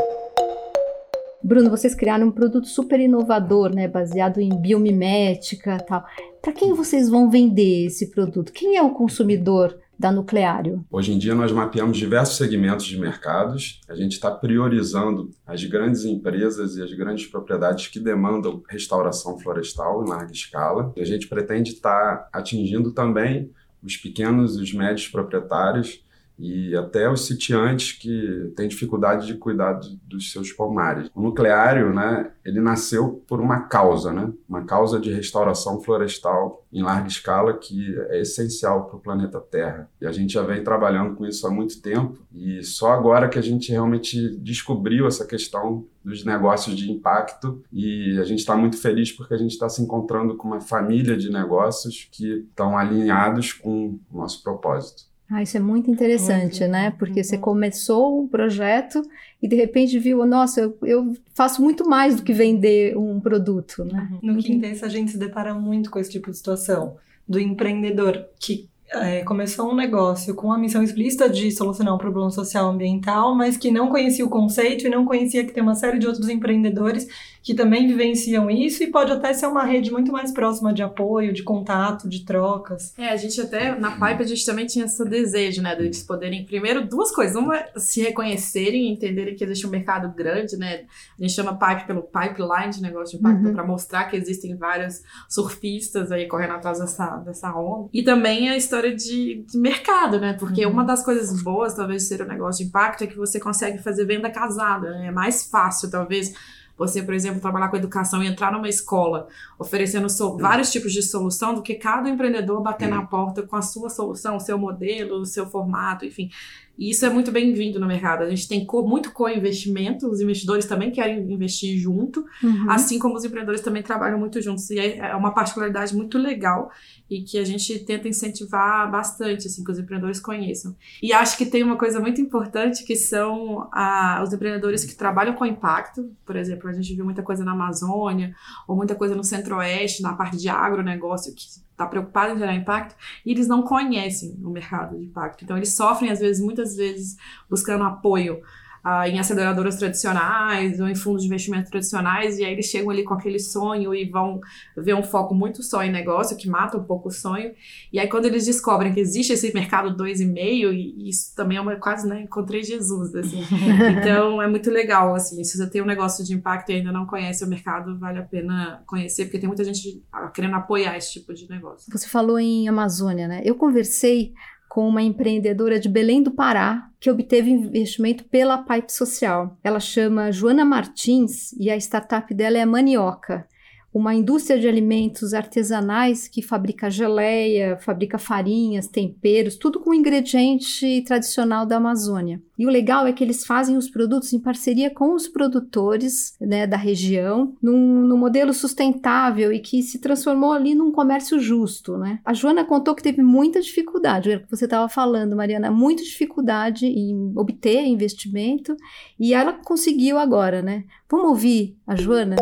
Bruno, 1.41 1.71
vocês 1.71 1.95
criaram 1.95 2.26
um 2.26 2.33
produto 2.33 2.67
super 2.67 2.99
inovador, 2.99 3.73
né, 3.73 3.87
baseado 3.87 4.41
em 4.41 4.49
biomimética, 4.49 5.79
tal. 5.79 6.05
Para 6.43 6.53
quem 6.53 6.75
vocês 6.75 7.09
vão 7.09 7.31
vender 7.31 7.87
esse 7.87 8.11
produto? 8.11 8.53
Quem 8.53 8.76
é 8.76 8.83
o 8.83 8.91
consumidor 8.91 9.79
da 9.99 10.12
Nucleário? 10.12 10.85
Hoje 10.91 11.12
em 11.12 11.19
dia 11.19 11.35
nós 11.35 11.50
mapeamos 11.53 11.97
diversos 11.97 12.37
segmentos 12.37 12.87
de 12.87 12.99
mercados. 12.99 13.81
A 13.88 13.95
gente 13.95 14.12
está 14.12 14.31
priorizando 14.31 15.31
as 15.47 15.65
grandes 15.65 16.05
empresas 16.05 16.76
e 16.76 16.83
as 16.83 16.93
grandes 16.93 17.26
propriedades 17.26 17.88
que 17.88 17.99
demandam 17.99 18.62
restauração 18.69 19.38
florestal 19.38 20.05
em 20.05 20.09
larga 20.09 20.33
escala. 20.33 20.93
E 20.97 21.00
a 21.00 21.05
gente 21.05 21.29
pretende 21.29 21.73
estar 21.73 22.17
tá 22.17 22.29
atingindo 22.33 22.93
também 22.93 23.50
os 23.83 23.97
pequenos 23.97 24.57
e 24.57 24.62
os 24.62 24.73
médios 24.73 25.09
proprietários 25.09 26.05
e 26.38 26.76
até 26.76 27.11
os 27.11 27.26
sitiantes 27.26 27.93
que 27.93 28.52
têm 28.57 28.69
dificuldade 28.69 29.26
de 29.26 29.35
cuidar 29.35 29.81
dos 30.02 30.33
seus 30.33 30.52
palmares. 30.52 31.11
O 31.14 31.23
nucleário, 31.23 31.93
né, 31.93 32.31
ele 32.45 32.61
nasceu 32.61 33.23
por 33.26 33.40
uma 33.40 33.62
causa, 33.62 34.12
né, 34.12 34.33
uma 34.49 34.64
causa 34.64 35.00
de 35.00 35.12
restauração 35.12 35.81
florestal 35.81 36.64
em 36.73 36.83
larga 36.83 37.09
escala 37.09 37.57
que 37.57 37.97
é 38.11 38.21
essencial 38.21 38.87
para 38.87 38.97
o 38.97 39.00
planeta 39.00 39.40
Terra. 39.40 39.88
E 40.00 40.07
a 40.07 40.12
gente 40.12 40.35
já 40.35 40.43
vem 40.43 40.62
trabalhando 40.62 41.14
com 41.14 41.26
isso 41.26 41.47
há 41.47 41.50
muito 41.50 41.81
tempo 41.81 42.19
e 42.33 42.62
só 42.62 42.93
agora 42.93 43.28
que 43.28 43.38
a 43.38 43.43
gente 43.43 43.73
realmente 43.73 44.37
descobriu 44.38 45.07
essa 45.07 45.25
questão 45.25 45.87
dos 46.05 46.25
negócios 46.25 46.76
de 46.76 46.90
impacto 46.90 47.64
e 47.73 48.16
a 48.21 48.25
gente 48.25 48.40
está 48.40 48.55
muito 48.57 48.76
feliz 48.76 49.11
porque 49.11 49.35
a 49.35 49.38
gente 49.38 49.52
está 49.52 49.69
se 49.69 49.83
encontrando 49.83 50.37
com 50.37 50.49
uma 50.49 50.61
família 50.61 51.16
de 51.16 51.31
negócios 51.31 52.09
que 52.12 52.45
estão 52.49 52.76
alinhados 52.76 53.52
com 53.52 53.99
o 54.12 54.19
nosso 54.19 54.43
propósito. 54.43 55.06
Ah, 55.30 55.42
isso 55.42 55.56
é 55.56 55.61
muito 55.61 55.90
interessante, 55.90 56.61
muito. 56.61 56.73
né? 56.73 56.95
Porque 56.97 57.23
você 57.23 57.35
uhum. 57.35 57.42
começou 57.42 58.23
um 58.23 58.28
projeto 58.28 59.02
e 59.42 59.49
de 59.49 59.56
repente 59.56 59.99
viu, 59.99 60.25
nossa, 60.25 60.61
eu, 60.61 60.78
eu, 60.83 61.16
faço 61.35 61.61
muito 61.61 61.88
mais 61.88 62.16
do 62.16 62.23
que 62.23 62.33
vender 62.33 62.97
um 62.97 63.18
produto, 63.18 63.85
né? 63.85 64.09
No 64.23 64.35
uhum. 64.35 64.38
Quintense 64.38 64.85
a 64.85 64.88
gente 64.88 65.11
se 65.11 65.18
depara 65.18 65.52
muito 65.52 65.90
com 65.90 65.99
esse 65.99 66.11
tipo 66.11 66.30
de 66.30 66.37
situação 66.37 66.97
do 67.28 67.40
empreendedor 67.40 68.25
que 68.38 68.68
é, 68.92 69.25
começou 69.25 69.71
um 69.71 69.75
negócio 69.75 70.33
com 70.35 70.52
a 70.52 70.59
missão 70.59 70.83
explícita 70.83 71.28
de 71.28 71.50
solucionar 71.50 71.95
um 71.95 71.99
problema 71.99 72.30
social 72.30 72.71
ambiental, 72.71 73.35
mas 73.35 73.56
que 73.56 73.71
não 73.71 73.88
conhecia 73.88 74.25
o 74.25 74.30
conceito 74.30 74.87
e 74.87 74.90
não 74.90 75.04
conhecia 75.04 75.45
que 75.45 75.52
tem 75.52 75.62
uma 75.62 75.75
série 75.75 75.99
de 75.99 76.06
outros 76.06 76.28
empreendedores 76.28 77.09
que 77.47 77.55
também 77.55 77.87
vivenciam 77.87 78.50
isso 78.50 78.83
e 78.83 78.88
pode 78.88 79.12
até 79.12 79.33
ser 79.33 79.47
uma 79.47 79.62
rede 79.62 79.88
muito 79.93 80.11
mais 80.11 80.33
próxima 80.33 80.75
de 80.75 80.83
apoio, 80.83 81.33
de 81.33 81.45
contato, 81.45 82.09
de 82.09 82.25
trocas. 82.25 82.93
É, 82.99 83.11
a 83.11 83.17
gente 83.17 83.41
até, 83.41 83.73
na 83.79 83.93
Pipe, 83.93 84.25
a 84.25 84.26
gente 84.26 84.45
também 84.45 84.67
tinha 84.67 84.87
esse 84.87 85.05
desejo, 85.05 85.62
né, 85.62 85.76
deles 85.76 86.03
poderem, 86.03 86.45
primeiro, 86.45 86.85
duas 86.85 87.12
coisas. 87.12 87.37
Uma, 87.37 87.57
se 87.76 88.03
reconhecerem 88.03 88.88
e 88.88 88.93
entenderem 88.93 89.37
que 89.37 89.45
existe 89.45 89.65
um 89.65 89.71
mercado 89.71 90.12
grande, 90.12 90.57
né, 90.57 90.87
a 91.17 91.23
gente 91.23 91.35
chama 91.35 91.57
Pipe 91.57 91.87
pelo 91.87 92.03
pipeline 92.03 92.73
de 92.73 92.83
negócio 92.83 93.17
de 93.17 93.23
impacto, 93.25 93.47
uhum. 93.47 93.55
para 93.55 93.65
mostrar 93.65 94.07
que 94.07 94.17
existem 94.17 94.57
vários 94.57 95.03
surfistas 95.29 96.11
aí 96.11 96.26
correndo 96.26 96.55
atrás 96.55 96.81
dessa, 96.81 97.19
dessa 97.19 97.55
onda. 97.55 97.88
E 97.93 98.03
também 98.03 98.50
a 98.50 98.57
história 98.57 98.93
de, 98.93 99.45
de 99.49 99.57
mercado, 99.57 100.19
né, 100.19 100.33
porque 100.33 100.67
uhum. 100.67 100.73
uma 100.73 100.83
das 100.83 101.05
coisas 101.05 101.41
boas, 101.41 101.75
talvez, 101.75 102.03
de 102.03 102.09
ser 102.09 102.23
um 102.23 102.26
negócio 102.26 102.65
de 102.65 102.71
impacto 102.71 103.05
é 103.05 103.07
que 103.07 103.17
você 103.17 103.38
consegue 103.38 103.79
fazer 103.79 104.05
venda 104.05 104.29
casada, 104.31 104.91
né, 104.91 105.07
é 105.07 105.12
mais 105.12 105.49
fácil, 105.49 105.88
talvez, 105.88 106.35
você, 106.76 107.02
por 107.02 107.14
exemplo, 107.14 107.40
trabalhar 107.40 107.68
com 107.68 107.76
educação 107.76 108.23
e 108.23 108.26
entrar 108.26 108.52
numa 108.52 108.68
escola 108.68 109.28
oferecendo 109.59 110.09
so 110.11 110.37
vários 110.37 110.71
tipos 110.71 110.92
de 110.92 111.02
solução 111.02 111.54
do 111.54 111.62
que 111.62 111.75
cada 111.75 112.09
empreendedor 112.09 112.62
bater 112.62 112.88
na 112.88 113.02
porta 113.02 113.42
com 113.42 113.56
a 113.56 113.62
sua 113.62 113.88
solução, 113.88 114.37
o 114.37 114.40
seu 114.40 114.59
modelo, 114.59 115.21
o 115.21 115.26
seu 115.26 115.47
formato, 115.47 116.04
enfim. 116.04 116.30
E 116.78 116.90
isso 116.90 117.06
é 117.06 117.11
muito 117.11 117.33
bem-vindo 117.33 117.80
no 117.80 117.87
mercado. 117.87 118.23
A 118.23 118.28
gente 118.28 118.47
tem 118.47 118.64
co 118.64 118.83
muito 118.83 119.12
co-investimento, 119.12 120.09
os 120.09 120.21
investidores 120.21 120.66
também 120.66 120.90
querem 120.90 121.21
investir 121.33 121.78
junto, 121.78 122.25
uhum. 122.42 122.71
assim 122.71 122.99
como 122.99 123.16
os 123.16 123.25
empreendedores 123.25 123.61
também 123.61 123.83
trabalham 123.83 124.18
muito 124.18 124.40
juntos. 124.42 124.71
E 124.71 124.78
é, 124.78 124.99
é 124.99 125.16
uma 125.16 125.33
particularidade 125.33 125.95
muito 125.95 126.18
legal 126.18 126.71
e 127.09 127.23
que 127.23 127.38
a 127.38 127.45
gente 127.45 127.78
tenta 127.80 128.09
incentivar 128.09 128.90
bastante, 128.90 129.47
assim, 129.47 129.64
que 129.64 129.71
os 129.71 129.78
empreendedores 129.78 130.21
conheçam. 130.21 130.76
E 131.02 131.12
acho 131.12 131.37
que 131.38 131.47
tem 131.47 131.62
uma 131.62 131.76
coisa 131.76 132.00
muito 132.00 132.21
importante 132.21 132.85
que 132.85 132.97
são 132.97 133.68
a, 133.73 134.23
os 134.23 134.33
empreendedores 134.33 134.85
que 134.85 134.95
trabalham 134.95 135.35
com 135.35 135.47
impacto. 135.47 136.11
Por 136.25 136.37
exemplo, 136.37 136.68
a 136.68 136.73
gente 136.73 136.95
viu 136.95 137.04
muita 137.04 137.23
coisa 137.23 137.45
na 137.45 137.52
Amazônia, 137.52 138.35
ou 138.66 138.76
muita 138.76 138.95
coisa 138.95 139.14
no 139.14 139.25
Centro-Oeste, 139.25 140.02
na 140.02 140.14
parte 140.14 140.37
de 140.37 140.49
agronegócio, 140.49 141.35
que 141.35 141.66
está 141.76 141.87
preocupado 141.87 142.35
em 142.35 142.38
gerar 142.38 142.54
impacto 142.54 142.97
e 143.25 143.30
eles 143.30 143.47
não 143.47 143.62
conhecem 143.62 144.35
o 144.42 144.49
mercado 144.49 144.97
de 144.97 145.04
impacto. 145.04 145.45
Então 145.45 145.56
eles 145.56 145.75
sofrem 145.75 146.11
às 146.11 146.18
vezes, 146.18 146.42
muitas 146.42 146.65
vezes, 146.75 147.16
buscando 147.49 147.85
apoio 147.85 148.40
uh, 148.87 149.08
em 149.08 149.18
aceleradoras 149.18 149.76
tradicionais 149.76 150.78
ou 150.78 150.88
em 150.88 150.94
fundos 150.94 151.23
de 151.23 151.28
investimento 151.28 151.68
tradicionais, 151.68 152.38
e 152.38 152.44
aí 152.44 152.52
eles 152.52 152.66
chegam 152.66 152.90
ali 152.90 153.02
com 153.02 153.14
aquele 153.14 153.40
sonho 153.40 153.92
e 153.92 154.08
vão 154.08 154.40
ver 154.76 154.94
um 154.94 155.02
foco 155.02 155.35
muito 155.35 155.62
só 155.62 155.82
em 155.82 155.90
negócio, 155.90 156.37
que 156.37 156.49
mata 156.49 156.78
um 156.78 156.85
pouco 156.85 157.08
o 157.08 157.12
sonho. 157.12 157.52
E 157.92 157.99
aí, 157.99 158.08
quando 158.08 158.26
eles 158.26 158.46
descobrem 158.46 158.94
que 158.94 159.00
existe 159.00 159.32
esse 159.32 159.52
mercado 159.52 159.96
2,5, 159.96 160.73
e 160.73 161.08
isso 161.08 161.35
também 161.35 161.58
é 161.58 161.61
uma 161.61 161.75
quase, 161.76 162.08
né? 162.08 162.23
Encontrei 162.23 162.62
Jesus, 162.62 163.14
assim. 163.14 163.42
então, 164.00 164.40
é 164.40 164.46
muito 164.46 164.70
legal, 164.70 165.14
assim. 165.14 165.42
Se 165.42 165.58
você 165.58 165.68
tem 165.68 165.82
um 165.82 165.87
negócio 165.87 166.25
de 166.25 166.32
impacto 166.32 166.70
e 166.70 166.76
ainda 166.76 166.92
não 166.92 167.06
conhece 167.06 167.44
o 167.44 167.49
mercado, 167.49 167.99
vale 167.99 168.18
a 168.20 168.23
pena 168.23 168.82
conhecer, 168.87 169.25
porque 169.25 169.38
tem 169.38 169.49
muita 169.49 169.64
gente 169.64 170.02
querendo 170.32 170.54
apoiar 170.54 170.96
esse 170.96 171.12
tipo 171.12 171.35
de 171.35 171.49
negócio. 171.50 171.90
Você 171.90 172.06
falou 172.06 172.38
em 172.38 172.68
Amazônia, 172.68 173.26
né? 173.26 173.42
Eu 173.44 173.56
conversei 173.56 174.32
com 174.76 174.87
uma 174.87 175.02
empreendedora 175.02 175.80
de 175.80 175.88
Belém 175.88 176.23
do 176.23 176.30
Pará 176.30 176.90
que 177.00 177.11
obteve 177.11 177.49
investimento 177.49 178.25
pela 178.25 178.59
Pipe 178.59 178.92
Social. 178.92 179.56
Ela 179.64 179.80
chama 179.80 180.30
Joana 180.30 180.66
Martins 180.66 181.54
e 181.59 181.71
a 181.71 181.78
startup 181.78 182.35
dela 182.35 182.59
é 182.59 182.66
Manioca. 182.66 183.49
Uma 183.93 184.14
indústria 184.14 184.59
de 184.59 184.69
alimentos 184.69 185.33
artesanais 185.33 186.28
que 186.28 186.43
fabrica 186.43 186.90
geleia, 186.90 187.78
fabrica 187.78 188.19
farinhas, 188.19 188.88
temperos, 188.88 189.57
tudo 189.57 189.81
com 189.81 189.95
ingrediente 189.95 191.02
tradicional 191.07 191.64
da 191.64 191.76
Amazônia. 191.76 192.43
E 192.59 192.66
o 192.66 192.71
legal 192.71 193.07
é 193.07 193.12
que 193.12 193.25
eles 193.25 193.47
fazem 193.47 193.76
os 193.76 193.88
produtos 193.88 194.33
em 194.33 194.40
parceria 194.40 194.90
com 194.90 195.14
os 195.14 195.28
produtores 195.28 196.35
né, 196.40 196.66
da 196.66 196.76
região, 196.76 197.55
num, 197.62 198.02
num, 198.02 198.16
modelo 198.16 198.52
sustentável 198.52 199.52
e 199.52 199.61
que 199.61 199.83
se 199.83 199.99
transformou 199.99 200.52
ali 200.52 200.75
num 200.75 200.93
comércio 200.93 201.38
justo. 201.38 201.97
Né? 201.97 202.19
A 202.25 202.33
Joana 202.33 202.64
contou 202.64 202.95
que 202.95 203.02
teve 203.02 203.23
muita 203.23 203.61
dificuldade, 203.61 204.31
era 204.31 204.40
o 204.40 204.43
que 204.45 204.50
você 204.50 204.64
estava 204.64 204.88
falando, 204.88 205.37
Mariana, 205.37 205.71
muita 205.71 206.02
dificuldade 206.02 206.87
em 206.87 207.33
obter 207.37 207.85
investimento 207.87 208.76
e 209.19 209.33
ela 209.35 209.52
conseguiu 209.52 210.19
agora, 210.19 210.62
né? 210.62 210.85
Vamos 211.09 211.28
ouvir 211.28 211.76
a 211.87 211.95
Joana? 211.95 212.37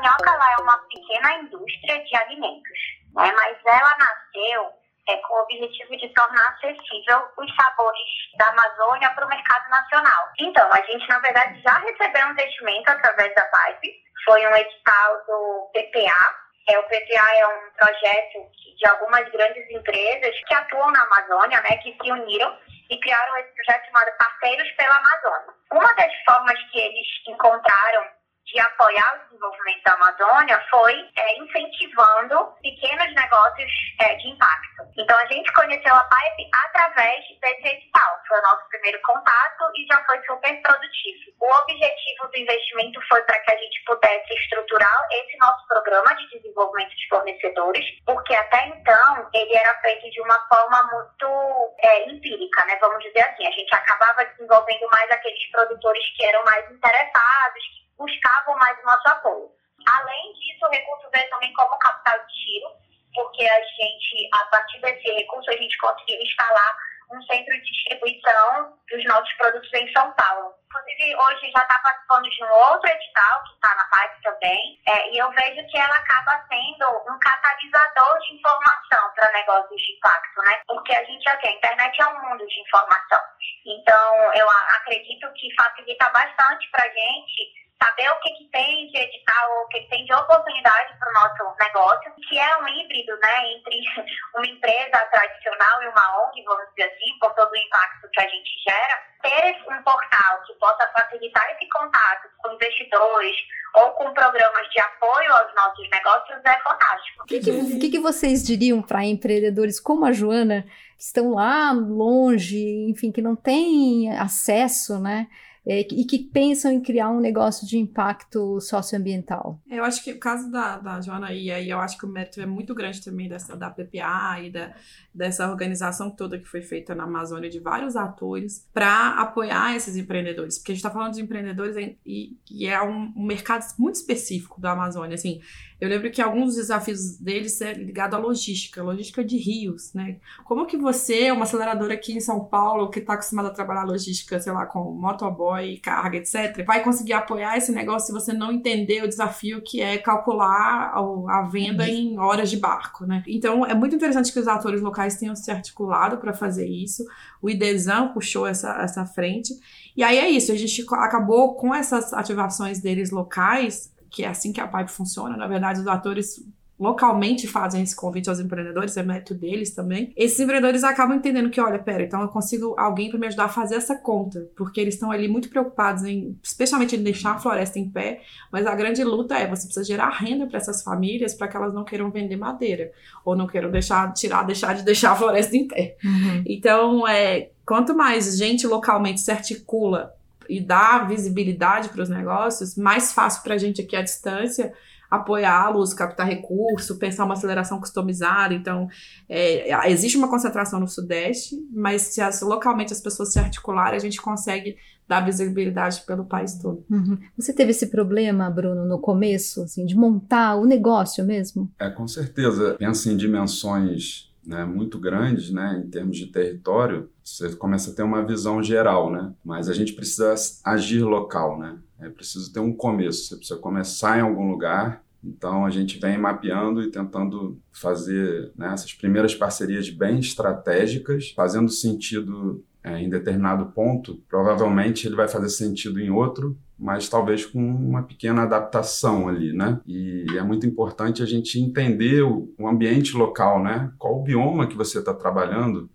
Manhoca 0.00 0.30
ela 0.30 0.52
é 0.52 0.56
uma 0.62 0.78
pequena 0.88 1.34
indústria 1.34 2.02
de 2.02 2.16
alimentos, 2.16 2.78
né? 3.14 3.32
mas 3.36 3.58
ela 3.66 3.96
nasceu 3.98 4.72
é, 5.08 5.16
com 5.16 5.34
o 5.34 5.42
objetivo 5.42 5.96
de 5.96 6.08
tornar 6.14 6.48
acessível 6.48 7.28
os 7.36 7.54
sabores 7.54 8.08
da 8.38 8.48
Amazônia 8.48 9.10
para 9.10 9.26
o 9.26 9.28
mercado 9.28 9.68
nacional. 9.68 10.28
Então, 10.38 10.68
a 10.72 10.80
gente, 10.82 11.06
na 11.08 11.18
verdade, 11.18 11.60
já 11.60 11.78
recebeu 11.78 12.26
um 12.26 12.30
investimento 12.30 12.90
através 12.90 13.34
da 13.34 13.42
Pipe, 13.42 13.94
foi 14.24 14.46
um 14.46 14.56
edital 14.56 15.24
do 15.26 15.70
PPA. 15.74 16.50
É, 16.68 16.78
o 16.78 16.84
PPA 16.84 17.34
é 17.36 17.46
um 17.46 17.70
projeto 17.72 18.50
de 18.78 18.86
algumas 18.88 19.28
grandes 19.30 19.68
empresas 19.70 20.34
que 20.46 20.54
atuam 20.54 20.90
na 20.92 21.02
Amazônia, 21.02 21.60
né, 21.62 21.76
que 21.78 21.96
se 22.00 22.12
uniram 22.12 22.56
e 22.88 22.98
criaram 23.00 23.36
esse 23.38 23.52
projeto 23.54 23.86
chamado 23.86 24.16
Parceiros 24.16 24.70
pela 24.72 24.96
Amazônia. 24.96 25.54
Uma 25.72 25.92
das 25.94 26.12
formas 26.24 26.58
que 26.70 26.78
eles 26.78 27.06
encontraram 27.28 28.19
de 28.52 28.60
apoiar 28.60 29.14
o 29.14 29.24
desenvolvimento 29.28 29.82
da 29.84 29.92
Amazônia 29.92 30.66
foi 30.70 30.94
é, 31.16 31.38
incentivando 31.38 32.52
pequenos 32.62 33.14
negócios 33.14 33.70
é, 34.00 34.14
de 34.16 34.28
impacto. 34.28 34.82
Então, 34.98 35.16
a 35.18 35.26
gente 35.26 35.52
conheceu 35.52 35.94
a 35.94 36.04
Pipe 36.04 36.50
através 36.66 37.24
desse 37.40 37.68
edital. 37.68 38.20
Foi 38.26 38.38
o 38.38 38.42
nosso 38.42 38.68
primeiro 38.68 39.00
contato 39.02 39.70
e 39.76 39.86
já 39.86 40.04
foi 40.04 40.20
super 40.26 40.62
produtivo. 40.62 41.30
O 41.40 41.52
objetivo 41.62 42.28
do 42.28 42.38
investimento 42.38 43.00
foi 43.08 43.22
para 43.22 43.38
que 43.40 43.52
a 43.52 43.56
gente 43.56 43.84
pudesse 43.86 44.34
estruturar 44.34 45.06
esse 45.12 45.36
nosso 45.38 45.66
programa 45.66 46.14
de 46.14 46.28
desenvolvimento 46.30 46.94
de 46.96 47.08
fornecedores, 47.08 47.84
porque 48.04 48.34
até 48.34 48.66
então 48.68 49.28
ele 49.32 49.56
era 49.56 49.74
feito 49.80 50.10
de 50.10 50.20
uma 50.20 50.38
forma 50.48 50.82
muito 50.92 51.74
é, 51.78 52.10
empírica, 52.10 52.64
né? 52.66 52.76
Vamos 52.80 53.02
dizer 53.02 53.20
assim. 53.20 53.46
A 53.46 53.50
gente 53.52 53.74
acabava 53.74 54.24
desenvolvendo 54.24 54.88
mais 54.90 55.10
aqueles 55.10 55.50
produtores 55.50 56.04
que 56.16 56.24
eram 56.24 56.44
mais 56.44 56.70
interessados, 56.70 57.62
que 57.74 57.79
buscavam 58.00 58.56
mais 58.56 58.78
o 58.80 58.86
nosso 58.86 59.08
apoio. 59.08 59.48
Além 59.86 60.32
disso, 60.32 60.64
o 60.64 60.70
recurso 60.70 61.10
veio 61.12 61.28
também 61.28 61.52
como 61.52 61.78
capital 61.78 62.18
de 62.18 62.32
tiro, 62.32 62.68
porque 63.14 63.44
a 63.44 63.60
gente, 63.60 64.28
a 64.32 64.44
partir 64.46 64.80
desse 64.80 65.12
recurso, 65.12 65.50
a 65.50 65.56
gente 65.56 65.76
conseguiu 65.78 66.20
instalar 66.22 66.76
um 67.12 67.20
centro 67.22 67.52
de 67.52 67.72
distribuição 67.72 68.78
dos 68.88 69.04
nossos 69.04 69.32
produtos 69.34 69.72
em 69.74 69.92
São 69.92 70.12
Paulo. 70.12 70.54
Inclusive, 70.66 71.16
hoje 71.16 71.50
já 71.50 71.62
está 71.62 71.78
participando 71.82 72.30
de 72.30 72.44
um 72.44 72.52
outro 72.52 72.88
edital, 72.88 73.42
que 73.42 73.54
está 73.54 73.74
na 73.74 73.84
PAC 73.90 74.22
também, 74.22 74.80
é, 74.86 75.10
e 75.10 75.18
eu 75.18 75.28
vejo 75.32 75.66
que 75.66 75.76
ela 75.76 75.96
acaba 75.96 76.46
sendo 76.48 76.86
um 77.10 77.18
catalisador 77.18 78.18
de 78.20 78.34
informação 78.36 79.10
para 79.16 79.32
negócios 79.32 79.82
de 79.82 79.96
impacto, 79.96 80.42
né? 80.44 80.62
Porque 80.68 80.94
a 80.94 81.04
gente, 81.04 81.28
assim, 81.28 81.48
a 81.48 81.52
internet 81.52 82.00
é 82.00 82.06
um 82.06 82.28
mundo 82.28 82.46
de 82.46 82.60
informação. 82.60 83.20
Então, 83.66 84.32
eu 84.34 84.48
acredito 84.48 85.32
que 85.32 85.54
facilita 85.56 86.08
bastante 86.10 86.70
para 86.70 86.84
a 86.84 86.88
gente 86.88 87.60
saber 87.82 88.10
o 88.10 88.20
que, 88.20 88.30
que 88.30 88.44
tem 88.50 88.90
de 88.90 88.98
edital, 88.98 89.64
o 89.64 89.68
que, 89.68 89.80
tem 89.88 90.04
de 90.04 90.12
oportunidade 90.12 90.94
para 90.98 91.08
o 91.08 91.12
nosso 91.14 91.56
negócio, 91.58 92.12
que 92.28 92.38
é 92.38 92.56
um 92.58 92.68
híbrido 92.68 93.16
né, 93.16 93.52
entre 93.52 93.80
uma 94.36 94.46
empresa 94.46 94.98
tradicional 95.10 95.82
e 95.82 95.88
uma 95.88 96.26
ONG, 96.26 96.44
vamos 96.44 96.68
dizer 96.70 96.92
assim, 96.92 97.18
por 97.18 97.34
todo 97.34 97.50
o 97.50 97.56
impacto 97.56 98.08
que 98.12 98.20
a 98.20 98.28
gente 98.28 98.50
gera. 98.68 99.10
Ter 99.22 99.72
um 99.72 99.82
portal 99.82 100.42
que 100.46 100.54
possa 100.54 100.86
facilitar 100.88 101.50
esse 101.52 101.68
contato 101.68 102.28
com 102.38 102.52
investidores 102.52 103.36
ou 103.74 103.90
com 103.92 104.12
programas 104.12 104.68
de 104.70 104.80
apoio 104.80 105.32
aos 105.32 105.54
nossos 105.54 105.88
negócios 105.90 106.40
é 106.44 106.58
fantástico. 106.60 107.22
O 107.22 107.26
que, 107.26 107.40
que, 107.40 107.78
que, 107.80 107.90
que 107.90 107.98
vocês 107.98 108.44
diriam 108.44 108.82
para 108.82 109.04
empreendedores 109.04 109.78
como 109.78 110.06
a 110.06 110.12
Joana, 110.12 110.62
que 110.96 111.04
estão 111.04 111.34
lá 111.34 111.70
longe, 111.72 112.88
enfim, 112.88 113.12
que 113.12 113.22
não 113.22 113.36
têm 113.36 114.10
acesso, 114.18 114.98
né? 114.98 115.28
É, 115.66 115.80
e 115.80 116.04
que 116.04 116.18
pensam 116.18 116.72
em 116.72 116.80
criar 116.80 117.10
um 117.10 117.20
negócio 117.20 117.66
de 117.66 117.78
impacto 117.78 118.60
socioambiental. 118.60 119.60
Eu 119.70 119.84
acho 119.84 120.02
que 120.02 120.12
o 120.12 120.18
caso 120.18 120.50
da, 120.50 120.78
da 120.78 121.00
Joana, 121.00 121.32
e 121.32 121.50
aí 121.50 121.68
eu 121.68 121.78
acho 121.78 121.98
que 121.98 122.06
o 122.06 122.08
mérito 122.08 122.40
é 122.40 122.46
muito 122.46 122.74
grande 122.74 123.02
também 123.02 123.28
dessa, 123.28 123.56
da 123.56 123.70
PPA 123.70 124.40
e 124.42 124.50
da, 124.50 124.74
dessa 125.20 125.50
organização 125.50 126.10
toda 126.10 126.38
que 126.38 126.48
foi 126.48 126.62
feita 126.62 126.94
na 126.94 127.04
Amazônia 127.04 127.50
de 127.50 127.60
vários 127.60 127.94
atores 127.94 128.66
para 128.72 129.20
apoiar 129.20 129.76
esses 129.76 129.94
empreendedores, 129.94 130.56
porque 130.56 130.72
a 130.72 130.74
gente 130.74 130.80
está 130.80 130.90
falando 130.90 131.12
de 131.12 131.20
empreendedores 131.20 131.76
e, 132.06 132.38
e 132.50 132.66
é 132.66 132.82
um, 132.82 133.12
um 133.14 133.26
mercado 133.26 133.62
muito 133.78 133.96
específico 133.96 134.58
da 134.58 134.72
Amazônia, 134.72 135.16
assim, 135.16 135.42
eu 135.80 135.88
lembro 135.88 136.10
que 136.10 136.20
alguns 136.20 136.46
dos 136.46 136.56
desafios 136.56 137.16
deles 137.16 137.58
é 137.62 137.72
ligado 137.72 138.14
à 138.14 138.18
logística, 138.18 138.82
logística 138.82 139.24
de 139.24 139.38
rios, 139.38 139.94
né? 139.94 140.18
Como 140.44 140.66
que 140.66 140.76
você, 140.76 141.30
uma 141.32 141.44
aceleradora 141.44 141.94
aqui 141.94 142.12
em 142.12 142.20
São 142.20 142.44
Paulo, 142.44 142.90
que 142.90 142.98
está 142.98 143.14
acostumada 143.14 143.48
a 143.48 143.52
trabalhar 143.52 143.84
logística, 143.84 144.38
sei 144.38 144.52
lá, 144.52 144.66
com 144.66 144.92
motoboy, 144.92 145.78
carga, 145.78 146.18
etc., 146.18 146.66
vai 146.66 146.84
conseguir 146.84 147.14
apoiar 147.14 147.56
esse 147.56 147.72
negócio 147.72 148.08
se 148.08 148.12
você 148.12 148.32
não 148.32 148.52
entender 148.52 149.02
o 149.02 149.08
desafio 149.08 149.62
que 149.62 149.80
é 149.80 149.96
calcular 149.96 150.92
a 150.92 151.48
venda 151.50 151.88
em 151.88 152.18
horas 152.18 152.50
de 152.50 152.58
barco, 152.58 153.06
né? 153.06 153.22
Então, 153.26 153.64
é 153.64 153.74
muito 153.74 153.96
interessante 153.96 154.30
que 154.30 154.38
os 154.38 154.48
atores 154.48 154.82
locais 154.82 155.09
tenham 155.16 155.34
se 155.34 155.50
articulado 155.50 156.18
para 156.18 156.32
fazer 156.32 156.66
isso. 156.66 157.04
O 157.40 157.48
IDESAM 157.48 158.12
puxou 158.12 158.46
essa, 158.46 158.82
essa 158.82 159.04
frente. 159.06 159.52
E 159.96 160.02
aí 160.02 160.18
é 160.18 160.28
isso, 160.28 160.52
a 160.52 160.56
gente 160.56 160.84
acabou 160.92 161.54
com 161.54 161.74
essas 161.74 162.12
ativações 162.12 162.80
deles 162.80 163.10
locais 163.10 163.90
que 164.10 164.24
é 164.24 164.28
assim 164.28 164.52
que 164.52 164.60
a 164.60 164.66
Pipe 164.66 164.90
funciona. 164.90 165.36
Na 165.36 165.46
verdade, 165.46 165.80
os 165.80 165.86
atores 165.86 166.44
localmente 166.80 167.46
fazem 167.46 167.82
esse 167.82 167.94
convite 167.94 168.30
aos 168.30 168.40
empreendedores, 168.40 168.96
é 168.96 169.02
método 169.02 169.40
deles 169.40 169.74
também. 169.74 170.14
Esses 170.16 170.40
empreendedores 170.40 170.82
acabam 170.82 171.18
entendendo 171.18 171.50
que, 171.50 171.60
olha, 171.60 171.78
pera, 171.78 172.02
então 172.02 172.22
eu 172.22 172.28
consigo 172.28 172.74
alguém 172.78 173.10
para 173.10 173.18
me 173.18 173.26
ajudar 173.26 173.44
a 173.44 173.48
fazer 173.50 173.74
essa 173.74 173.94
conta, 173.94 174.48
porque 174.56 174.80
eles 174.80 174.94
estão 174.94 175.10
ali 175.10 175.28
muito 175.28 175.50
preocupados 175.50 176.04
em, 176.04 176.38
especialmente 176.42 176.96
em 176.96 177.02
deixar 177.02 177.32
a 177.32 177.38
floresta 177.38 177.78
em 177.78 177.86
pé, 177.86 178.22
mas 178.50 178.66
a 178.66 178.74
grande 178.74 179.04
luta 179.04 179.36
é 179.36 179.46
você 179.46 179.64
precisa 179.66 179.84
gerar 179.84 180.08
renda 180.08 180.46
para 180.46 180.56
essas 180.56 180.82
famílias 180.82 181.34
para 181.34 181.48
que 181.48 181.56
elas 181.56 181.74
não 181.74 181.84
queiram 181.84 182.10
vender 182.10 182.36
madeira 182.36 182.90
ou 183.26 183.36
não 183.36 183.46
queiram 183.46 183.70
deixar 183.70 184.14
tirar, 184.14 184.44
deixar 184.44 184.74
de 184.74 184.82
deixar 184.82 185.12
a 185.12 185.16
floresta 185.16 185.54
em 185.54 185.68
pé. 185.68 185.96
Uhum. 186.02 186.44
Então, 186.46 187.06
é, 187.06 187.50
quanto 187.66 187.94
mais 187.94 188.38
gente 188.38 188.66
localmente 188.66 189.20
se 189.20 189.30
articula 189.30 190.14
e 190.48 190.60
dar 190.60 191.06
visibilidade 191.06 191.90
para 191.90 192.02
os 192.02 192.08
negócios, 192.08 192.74
mais 192.74 193.12
fácil 193.12 193.42
para 193.42 193.54
a 193.54 193.58
gente 193.58 193.82
aqui 193.82 193.94
à 193.94 194.02
distância 194.02 194.72
apoiá-los, 195.10 195.92
captar 195.92 196.26
recurso, 196.26 196.96
pensar 196.96 197.24
uma 197.24 197.34
aceleração 197.34 197.80
customizada. 197.80 198.54
Então, 198.54 198.88
é, 199.28 199.90
existe 199.90 200.16
uma 200.16 200.28
concentração 200.28 200.78
no 200.78 200.86
Sudeste, 200.86 201.56
mas 201.72 202.02
se 202.02 202.20
as, 202.20 202.40
localmente 202.42 202.92
as 202.92 203.00
pessoas 203.00 203.32
se 203.32 203.38
articularem, 203.38 203.96
a 203.96 204.00
gente 204.00 204.20
consegue 204.20 204.76
dar 205.08 205.20
visibilidade 205.24 206.02
pelo 206.06 206.24
país 206.24 206.54
todo. 206.54 206.84
Uhum. 206.88 207.18
Você 207.36 207.52
teve 207.52 207.72
esse 207.72 207.88
problema, 207.88 208.48
Bruno, 208.48 208.86
no 208.86 209.00
começo, 209.00 209.62
assim, 209.62 209.84
de 209.84 209.96
montar 209.96 210.54
o 210.54 210.64
negócio 210.64 211.24
mesmo? 211.24 211.68
É, 211.80 211.90
com 211.90 212.06
certeza. 212.06 212.76
Pensa 212.78 213.10
em 213.10 213.16
dimensões 213.16 214.30
né, 214.46 214.64
muito 214.64 214.98
grandes, 214.98 215.50
né, 215.50 215.82
em 215.84 215.90
termos 215.90 216.16
de 216.16 216.26
território, 216.26 217.10
você 217.22 217.50
começa 217.56 217.90
a 217.90 217.94
ter 217.94 218.02
uma 218.02 218.24
visão 218.24 218.62
geral, 218.62 219.10
né? 219.12 219.32
Mas 219.44 219.68
a 219.68 219.72
gente 219.72 219.92
precisa 219.92 220.34
agir 220.64 221.02
local, 221.02 221.58
né? 221.58 221.76
É 222.00 222.08
preciso 222.08 222.52
ter 222.52 222.60
um 222.60 222.72
começo. 222.72 223.24
Você 223.24 223.36
precisa 223.36 223.58
começar 223.58 224.18
em 224.18 224.22
algum 224.22 224.50
lugar. 224.50 225.04
Então 225.22 225.66
a 225.66 225.70
gente 225.70 225.98
vem 225.98 226.16
mapeando 226.16 226.82
e 226.82 226.90
tentando 226.90 227.58
fazer 227.72 228.52
né, 228.56 228.72
essas 228.72 228.92
primeiras 228.94 229.34
parcerias 229.34 229.90
bem 229.90 230.18
estratégicas, 230.18 231.30
fazendo 231.36 231.68
sentido 231.68 232.64
é, 232.82 232.98
em 232.98 233.08
determinado 233.08 233.66
ponto. 233.66 234.22
Provavelmente 234.28 235.06
ele 235.06 235.16
vai 235.16 235.28
fazer 235.28 235.50
sentido 235.50 236.00
em 236.00 236.10
outro, 236.10 236.56
mas 236.78 237.08
talvez 237.08 237.44
com 237.44 237.60
uma 237.60 238.02
pequena 238.02 238.42
adaptação 238.42 239.28
ali, 239.28 239.52
né? 239.52 239.78
E 239.86 240.24
é 240.34 240.42
muito 240.42 240.66
importante 240.66 241.22
a 241.22 241.26
gente 241.26 241.60
entender 241.60 242.22
o, 242.22 242.50
o 242.58 242.66
ambiente 242.66 243.14
local, 243.14 243.62
né? 243.62 243.92
Qual 243.98 244.18
o 244.18 244.22
bioma 244.22 244.66
que 244.66 244.76
você 244.76 244.98
está 244.98 245.12
trabalhando, 245.12 245.90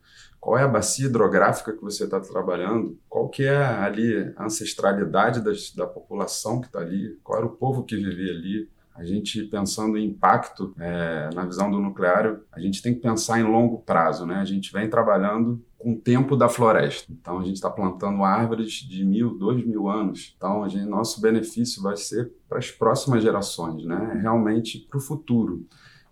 qual 0.46 0.60
é 0.60 0.62
a 0.62 0.68
bacia 0.68 1.08
hidrográfica 1.08 1.74
que 1.74 1.82
você 1.82 2.04
está 2.04 2.20
trabalhando, 2.20 2.96
qual 3.10 3.28
que 3.28 3.42
é 3.42 3.58
ali 3.58 4.32
a 4.38 4.46
ancestralidade 4.46 5.44
das, 5.44 5.74
da 5.74 5.88
população 5.88 6.62
que 6.62 6.68
está 6.68 6.82
ali, 6.82 7.18
qual 7.24 7.40
era 7.40 7.48
o 7.48 7.56
povo 7.58 7.84
que 7.84 7.96
vivia 7.96 8.32
ali. 8.32 8.70
A 8.94 9.04
gente 9.04 9.42
pensando 9.46 9.98
em 9.98 10.06
impacto 10.06 10.72
é, 10.80 11.32
na 11.34 11.46
visão 11.46 11.72
do 11.72 11.80
nucleário, 11.80 12.44
a 12.52 12.60
gente 12.60 12.80
tem 12.80 12.94
que 12.94 13.00
pensar 13.00 13.40
em 13.40 13.44
longo 13.44 13.80
prazo, 13.80 14.24
né? 14.28 14.36
A 14.36 14.46
gente 14.46 14.72
vem 14.72 14.88
trabalhando 14.88 15.66
com 15.80 15.94
o 15.94 16.00
tempo 16.00 16.38
da 16.38 16.48
floresta. 16.48 17.12
Então, 17.12 17.40
a 17.40 17.44
gente 17.44 17.56
está 17.56 17.72
plantando 17.72 18.24
árvores 18.24 18.74
de 18.74 19.04
mil, 19.04 19.36
dois 19.36 19.66
mil 19.66 19.90
anos. 19.90 20.36
Então, 20.38 20.70
gente, 20.70 20.86
nosso 20.86 21.20
benefício 21.22 21.82
vai 21.82 21.98
ser 21.98 22.32
para 22.48 22.60
as 22.60 22.70
próximas 22.70 23.24
gerações, 23.24 23.84
né? 23.84 24.20
realmente 24.22 24.78
para 24.88 25.00
o 25.00 25.02
futuro. 25.02 25.66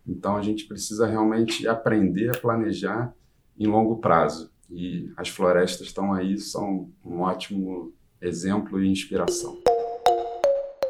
Então, 0.08 0.36
a 0.36 0.42
gente 0.42 0.66
precisa 0.66 1.06
realmente 1.06 1.68
aprender 1.68 2.36
a 2.36 2.40
planejar 2.40 3.14
em 3.64 3.68
longo 3.68 3.98
prazo. 3.98 4.52
E 4.70 5.12
as 5.16 5.30
florestas 5.30 5.88
estão 5.88 6.14
aí, 6.14 6.38
são 6.38 6.90
um 7.06 7.22
ótimo 7.22 7.94
exemplo 8.22 8.84
e 8.84 8.90
inspiração. 8.90 9.58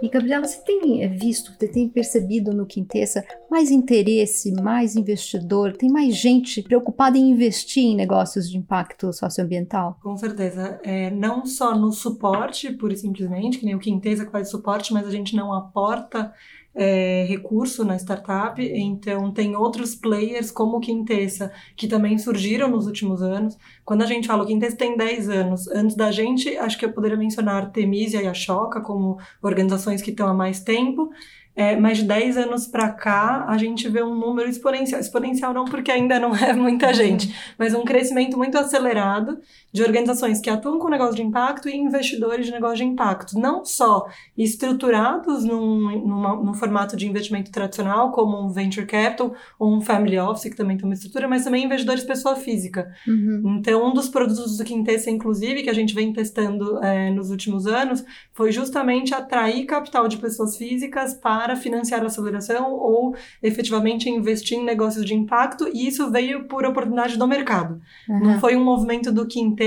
E, 0.01 0.09
Gabriela, 0.09 0.45
você 0.45 0.61
tem 0.65 1.01
eh, 1.01 1.07
visto, 1.07 1.53
você 1.53 1.65
tem 1.65 1.87
percebido 1.87 2.51
no 2.51 2.65
Quintessa 2.65 3.23
mais 3.49 3.71
interesse, 3.71 4.51
mais 4.51 4.97
investidor, 4.97 5.77
tem 5.77 5.89
mais 5.89 6.17
gente 6.17 6.61
preocupada 6.61 7.17
em 7.17 7.29
investir 7.29 7.83
em 7.83 7.95
negócios 7.95 8.49
de 8.49 8.57
impacto 8.57 9.13
socioambiental? 9.13 9.97
Com 10.03 10.17
certeza. 10.17 10.77
É, 10.83 11.09
não 11.09 11.45
só 11.45 11.73
no 11.73 11.89
suporte, 11.93 12.69
pura 12.73 12.91
e 12.91 12.97
simplesmente, 12.97 13.57
que 13.57 13.65
nem 13.65 13.75
o 13.75 13.79
Quintessa 13.79 14.25
que 14.25 14.31
faz 14.31 14.49
suporte, 14.49 14.91
mas 14.91 15.07
a 15.07 15.11
gente 15.11 15.37
não 15.37 15.53
aporta 15.53 16.33
é, 16.75 17.25
recurso 17.27 17.85
na 17.85 17.95
startup, 17.95 18.61
então 18.61 19.31
tem 19.31 19.55
outros 19.55 19.93
players 19.93 20.49
como 20.49 20.77
o 20.77 20.79
Quintessa, 20.79 21.51
que 21.75 21.87
também 21.87 22.17
surgiram 22.17 22.69
nos 22.69 22.87
últimos 22.87 23.21
anos. 23.21 23.57
Quando 23.85 24.01
a 24.01 24.07
gente 24.07 24.27
fala 24.27 24.43
o 24.43 24.47
Quintessa 24.47 24.75
tem 24.75 24.97
10 24.97 25.29
anos, 25.29 25.67
antes 25.67 25.95
da 25.95 26.11
gente, 26.11 26.57
acho 26.57 26.77
que 26.77 26.85
eu 26.85 26.91
poderia 26.91 27.17
mencionar 27.17 27.55
a 27.55 27.65
Artemisia 27.65 28.21
e 28.21 28.27
a 28.27 28.33
Choca 28.33 28.81
como 28.81 29.17
organizações 29.41 30.01
que 30.01 30.09
estão 30.09 30.27
há 30.27 30.33
mais 30.33 30.61
tempo, 30.61 31.11
é, 31.55 31.75
mas 31.75 31.99
de 31.99 32.05
10 32.05 32.37
anos 32.37 32.65
para 32.65 32.89
cá, 32.89 33.45
a 33.47 33.57
gente 33.59 33.87
vê 33.87 34.01
um 34.01 34.15
número 34.15 34.49
exponencial. 34.49 34.99
Exponencial 34.99 35.53
não 35.53 35.65
porque 35.65 35.91
ainda 35.91 36.19
não 36.19 36.35
é 36.35 36.51
muita 36.53 36.87
uhum. 36.87 36.93
gente, 36.93 37.35
mas 37.57 37.75
um 37.75 37.83
crescimento 37.83 38.37
muito 38.37 38.57
acelerado 38.57 39.39
de 39.73 39.81
organizações 39.81 40.39
que 40.39 40.51
atuam 40.51 40.77
com 40.77 40.87
negócio 40.87 41.15
de 41.15 41.23
impacto 41.23 41.67
e 41.67 41.75
investidores 41.75 42.45
de 42.45 42.51
negócio 42.51 42.77
de 42.77 42.83
impacto. 42.83 43.39
Não 43.39 43.65
só 43.65 44.07
estruturados 44.37 45.43
num, 45.43 46.05
numa, 46.05 46.35
num 46.35 46.53
formato 46.53 46.95
de 46.95 47.07
investimento 47.07 47.51
tradicional, 47.51 48.11
como 48.11 48.39
um 48.39 48.49
venture 48.49 48.85
capital 48.85 49.33
ou 49.57 49.75
um 49.75 49.81
family 49.81 50.19
office, 50.19 50.43
que 50.43 50.55
também 50.55 50.77
tem 50.77 50.85
uma 50.85 50.93
estrutura, 50.93 51.27
mas 51.27 51.43
também 51.43 51.65
investidores 51.65 52.03
pessoa 52.03 52.35
física. 52.35 52.93
Uhum. 53.07 53.57
Então, 53.57 53.89
um 53.89 53.93
dos 53.93 54.07
produtos 54.09 54.57
do 54.57 54.63
Quintessa, 54.63 55.09
inclusive, 55.09 55.63
que 55.63 55.69
a 55.71 55.73
gente 55.73 55.95
vem 55.95 56.13
testando 56.13 56.77
é, 56.83 57.09
nos 57.09 57.31
últimos 57.31 57.65
anos, 57.65 58.05
foi 58.31 58.51
justamente 58.51 59.15
atrair 59.15 59.65
capital 59.65 60.07
de 60.07 60.17
pessoas 60.17 60.55
físicas 60.55 61.15
para 61.15 61.55
financiar 61.55 62.03
a 62.03 62.05
aceleração 62.05 62.73
ou 62.73 63.15
efetivamente 63.41 64.07
investir 64.07 64.59
em 64.59 64.63
negócios 64.63 65.03
de 65.03 65.15
impacto, 65.15 65.67
e 65.73 65.87
isso 65.87 66.11
veio 66.11 66.43
por 66.47 66.63
oportunidade 66.63 67.17
do 67.17 67.27
mercado. 67.27 67.81
Uhum. 68.07 68.19
Não 68.19 68.39
foi 68.39 68.55
um 68.55 68.63
movimento 68.63 69.11
do 69.11 69.25
Quintessa 69.25 69.62